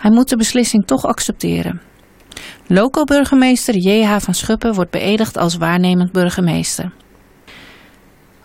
Hij 0.03 0.11
moet 0.11 0.29
de 0.29 0.37
beslissing 0.37 0.85
toch 0.85 1.05
accepteren. 1.05 1.81
Loco-burgemeester 2.67 3.75
J.H. 3.75 4.19
van 4.19 4.33
Schuppen 4.33 4.73
wordt 4.73 4.91
beëdigd 4.91 5.37
als 5.37 5.57
waarnemend 5.57 6.11
burgemeester. 6.11 6.91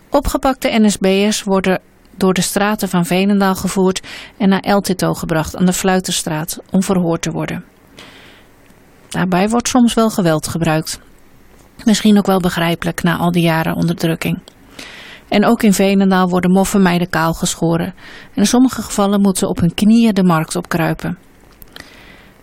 Opgepakte 0.09 0.79
NSB'ers 0.79 1.43
worden 1.43 1.81
door 2.17 2.33
de 2.33 2.41
straten 2.41 2.89
van 2.89 3.05
Venendaal 3.05 3.55
gevoerd 3.55 4.07
en 4.37 4.49
naar 4.49 4.59
El 4.59 4.81
Tito 4.81 5.13
gebracht 5.13 5.55
aan 5.55 5.65
de 5.65 5.73
Fluiterstraat 5.73 6.59
om 6.71 6.83
verhoord 6.83 7.21
te 7.21 7.31
worden. 7.31 7.63
Daarbij 9.09 9.49
wordt 9.49 9.67
soms 9.67 9.93
wel 9.93 10.09
geweld 10.09 10.47
gebruikt. 10.47 10.99
Misschien 11.85 12.17
ook 12.17 12.27
wel 12.27 12.39
begrijpelijk 12.39 13.03
na 13.03 13.17
al 13.17 13.31
die 13.31 13.43
jaren 13.43 13.75
onderdrukking. 13.75 14.41
En 15.27 15.45
ook 15.45 15.63
in 15.63 15.73
Venendaal 15.73 16.29
worden 16.29 16.51
moffenmeiden 16.51 17.09
kaal 17.09 17.33
geschoren. 17.33 17.87
En 18.33 18.35
in 18.35 18.45
sommige 18.45 18.81
gevallen 18.81 19.21
moeten 19.21 19.39
ze 19.39 19.47
op 19.47 19.59
hun 19.59 19.73
knieën 19.73 20.13
de 20.13 20.23
markt 20.23 20.55
opkruipen. 20.55 21.17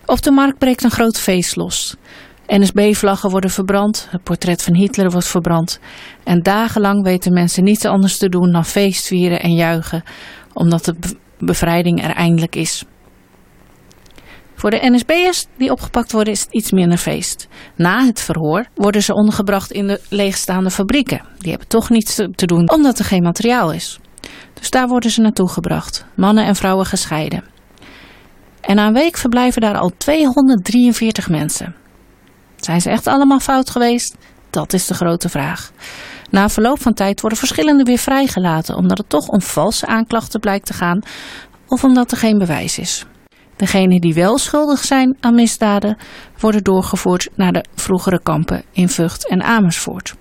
Op 0.06 0.22
de 0.22 0.30
markt 0.30 0.58
breekt 0.58 0.84
een 0.84 0.90
groot 0.90 1.18
feest 1.18 1.56
los. 1.56 1.96
NSB-vlaggen 2.46 3.30
worden 3.30 3.50
verbrand, 3.50 4.06
het 4.10 4.22
portret 4.22 4.62
van 4.62 4.74
Hitler 4.74 5.10
wordt 5.10 5.26
verbrand. 5.26 5.80
En 6.24 6.42
dagenlang 6.42 7.02
weten 7.02 7.32
mensen 7.32 7.64
niets 7.64 7.84
anders 7.84 8.18
te 8.18 8.28
doen 8.28 8.52
dan 8.52 8.64
feestvieren 8.64 9.40
en 9.40 9.54
juichen, 9.54 10.02
omdat 10.52 10.84
de 10.84 10.94
bevrijding 11.38 12.04
er 12.04 12.10
eindelijk 12.10 12.56
is. 12.56 12.84
Voor 14.54 14.70
de 14.70 14.90
NSB'ers 14.90 15.46
die 15.56 15.70
opgepakt 15.70 16.12
worden 16.12 16.32
is 16.32 16.40
het 16.40 16.52
iets 16.52 16.72
minder 16.72 16.98
feest. 16.98 17.48
Na 17.76 18.04
het 18.04 18.20
verhoor 18.20 18.66
worden 18.74 19.02
ze 19.02 19.14
ondergebracht 19.14 19.72
in 19.72 19.86
de 19.86 20.00
leegstaande 20.08 20.70
fabrieken. 20.70 21.22
Die 21.38 21.50
hebben 21.50 21.68
toch 21.68 21.90
niets 21.90 22.14
te 22.14 22.46
doen 22.46 22.70
omdat 22.70 22.98
er 22.98 23.04
geen 23.04 23.22
materiaal 23.22 23.72
is. 23.72 23.98
Dus 24.54 24.70
daar 24.70 24.88
worden 24.88 25.10
ze 25.10 25.20
naartoe 25.20 25.48
gebracht, 25.48 26.06
mannen 26.14 26.44
en 26.44 26.56
vrouwen 26.56 26.86
gescheiden. 26.86 27.55
En 28.66 28.78
een 28.78 28.92
week 28.92 29.16
verblijven 29.16 29.60
daar 29.60 29.78
al 29.78 29.92
243 29.96 31.28
mensen. 31.28 31.74
Zijn 32.56 32.80
ze 32.80 32.90
echt 32.90 33.06
allemaal 33.06 33.40
fout 33.40 33.70
geweest? 33.70 34.16
Dat 34.50 34.72
is 34.72 34.86
de 34.86 34.94
grote 34.94 35.28
vraag. 35.28 35.70
Na 36.30 36.48
verloop 36.48 36.82
van 36.82 36.94
tijd 36.94 37.20
worden 37.20 37.38
verschillende 37.38 37.82
weer 37.82 37.98
vrijgelaten, 37.98 38.76
omdat 38.76 38.98
het 38.98 39.08
toch 39.08 39.28
om 39.28 39.40
valse 39.40 39.86
aanklachten 39.86 40.40
blijkt 40.40 40.66
te 40.66 40.72
gaan 40.72 41.02
of 41.66 41.84
omdat 41.84 42.10
er 42.10 42.16
geen 42.16 42.38
bewijs 42.38 42.78
is. 42.78 43.04
Degenen 43.56 44.00
die 44.00 44.14
wel 44.14 44.38
schuldig 44.38 44.84
zijn 44.84 45.16
aan 45.20 45.34
misdaden 45.34 45.98
worden 46.38 46.62
doorgevoerd 46.62 47.28
naar 47.34 47.52
de 47.52 47.64
vroegere 47.74 48.22
kampen 48.22 48.62
in 48.72 48.88
Vught 48.88 49.28
en 49.28 49.42
Amersfoort. 49.42 50.14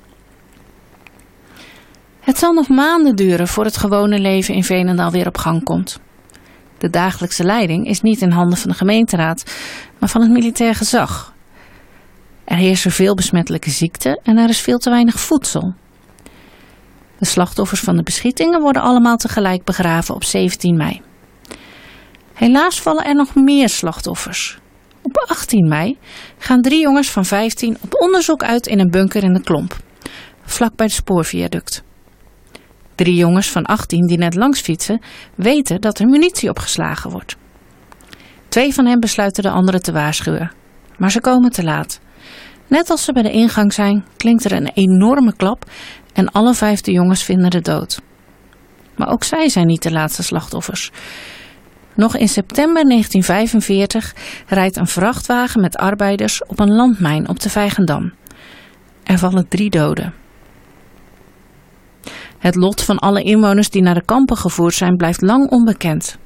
Het 2.19 2.37
zal 2.37 2.53
nog 2.53 2.67
maanden 2.67 3.15
duren 3.15 3.47
voor 3.47 3.63
het 3.63 3.77
gewone 3.77 4.19
leven 4.19 4.53
in 4.53 4.63
Veenendaal 4.63 5.11
weer 5.11 5.27
op 5.27 5.37
gang 5.37 5.63
komt. 5.63 5.99
De 6.77 6.89
dagelijkse 6.89 7.43
leiding 7.43 7.87
is 7.87 8.01
niet 8.01 8.21
in 8.21 8.31
handen 8.31 8.57
van 8.57 8.69
de 8.69 8.77
gemeenteraad, 8.77 9.43
maar 9.99 10.09
van 10.09 10.21
het 10.21 10.31
militair 10.31 10.75
gezag. 10.75 11.33
Er 12.45 12.57
heersen 12.57 12.91
veel 12.91 13.15
besmettelijke 13.15 13.69
ziekten 13.69 14.19
en 14.23 14.37
er 14.37 14.49
is 14.49 14.59
veel 14.59 14.77
te 14.77 14.89
weinig 14.89 15.19
voedsel. 15.19 15.73
De 17.19 17.25
slachtoffers 17.25 17.79
van 17.79 17.95
de 17.95 18.03
beschietingen 18.03 18.61
worden 18.61 18.81
allemaal 18.81 19.17
tegelijk 19.17 19.63
begraven 19.63 20.15
op 20.15 20.23
17 20.23 20.77
mei. 20.77 21.01
Helaas 22.33 22.81
vallen 22.81 23.05
er 23.05 23.15
nog 23.15 23.35
meer 23.35 23.69
slachtoffers. 23.69 24.59
Op 25.01 25.17
18 25.27 25.67
mei 25.67 25.97
gaan 26.37 26.61
drie 26.61 26.81
jongens 26.81 27.11
van 27.11 27.25
15 27.25 27.77
op 27.81 28.01
onderzoek 28.01 28.43
uit 28.43 28.67
in 28.67 28.79
een 28.79 28.89
bunker 28.89 29.23
in 29.23 29.33
de 29.33 29.41
klomp, 29.41 29.77
vlak 30.43 30.75
bij 30.75 30.85
het 30.85 30.95
spoorviaduct. 30.95 31.83
Drie 32.95 33.15
jongens 33.15 33.49
van 33.51 33.63
18 33.63 34.07
die 34.07 34.17
net 34.17 34.35
langs 34.35 34.61
fietsen 34.61 35.01
weten 35.35 35.81
dat 35.81 35.99
er 35.99 36.07
munitie 36.07 36.49
opgeslagen 36.49 37.11
wordt. 37.11 37.35
Twee 38.47 38.73
van 38.73 38.85
hen 38.85 38.99
besluiten 38.99 39.43
de 39.43 39.49
anderen 39.49 39.81
te 39.81 39.91
waarschuwen, 39.91 40.51
maar 40.97 41.11
ze 41.11 41.21
komen 41.21 41.51
te 41.51 41.63
laat. 41.63 41.99
Net 42.67 42.89
als 42.89 43.03
ze 43.03 43.13
bij 43.13 43.23
de 43.23 43.31
ingang 43.31 43.73
zijn, 43.73 44.05
klinkt 44.17 44.45
er 44.45 44.51
een 44.51 44.71
enorme 44.73 45.35
klap 45.35 45.65
en 46.13 46.31
alle 46.31 46.53
vijfde 46.53 46.91
jongens 46.91 47.23
vinden 47.23 47.49
de 47.49 47.61
dood. 47.61 48.01
Maar 48.95 49.09
ook 49.09 49.23
zij 49.23 49.49
zijn 49.49 49.67
niet 49.67 49.83
de 49.83 49.91
laatste 49.91 50.23
slachtoffers. 50.23 50.91
Nog 51.95 52.15
in 52.15 52.27
september 52.27 52.83
1945 52.83 54.15
rijdt 54.47 54.77
een 54.77 54.87
vrachtwagen 54.87 55.61
met 55.61 55.75
arbeiders 55.77 56.45
op 56.45 56.59
een 56.59 56.75
landmijn 56.75 57.29
op 57.29 57.39
de 57.39 57.49
Vijgendam. 57.49 58.13
Er 59.03 59.17
vallen 59.17 59.47
drie 59.47 59.69
doden. 59.69 60.24
Het 62.45 62.55
lot 62.55 62.81
van 62.81 62.99
alle 62.99 63.23
inwoners 63.23 63.69
die 63.69 63.81
naar 63.81 63.93
de 63.93 64.05
kampen 64.05 64.37
gevoerd 64.37 64.73
zijn 64.73 64.95
blijft 64.95 65.21
lang 65.21 65.49
onbekend. 65.49 66.17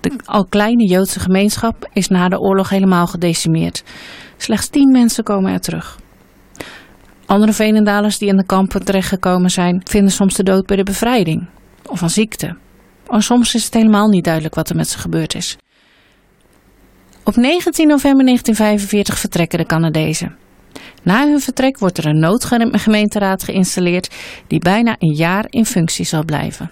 De 0.00 0.12
al 0.24 0.44
kleine 0.44 0.88
Joodse 0.88 1.20
gemeenschap 1.20 1.88
is 1.92 2.08
na 2.08 2.28
de 2.28 2.40
oorlog 2.40 2.68
helemaal 2.68 3.06
gedecimeerd. 3.06 3.84
Slechts 4.36 4.68
tien 4.68 4.90
mensen 4.90 5.24
komen 5.24 5.52
er 5.52 5.60
terug. 5.60 5.98
Andere 7.26 7.52
Venendalers 7.52 8.18
die 8.18 8.28
in 8.28 8.36
de 8.36 8.46
kampen 8.46 8.84
terechtgekomen 8.84 9.50
zijn, 9.50 9.80
vinden 9.84 10.12
soms 10.12 10.34
de 10.34 10.42
dood 10.42 10.66
bij 10.66 10.76
de 10.76 10.82
bevrijding 10.82 11.48
of 11.86 12.02
aan 12.02 12.10
ziekte. 12.10 12.56
En 13.08 13.22
soms 13.22 13.54
is 13.54 13.64
het 13.64 13.74
helemaal 13.74 14.08
niet 14.08 14.24
duidelijk 14.24 14.54
wat 14.54 14.68
er 14.68 14.76
met 14.76 14.88
ze 14.88 14.98
gebeurd 14.98 15.34
is. 15.34 15.56
Op 17.24 17.36
19 17.36 17.86
november 17.88 18.24
1945 18.24 19.18
vertrekken 19.18 19.58
de 19.58 19.66
Canadezen. 19.66 20.45
Na 21.06 21.26
hun 21.26 21.40
vertrek 21.40 21.78
wordt 21.78 21.98
er 21.98 22.06
een 22.06 22.18
noodgemeenteraad 22.18 23.44
geïnstalleerd 23.44 24.14
die 24.46 24.58
bijna 24.58 24.96
een 24.98 25.14
jaar 25.14 25.44
in 25.50 25.64
functie 25.64 26.04
zal 26.04 26.24
blijven. 26.24 26.68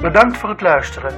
Bedankt 0.00 0.36
voor 0.36 0.48
het 0.48 0.60
luisteren. 0.60 1.12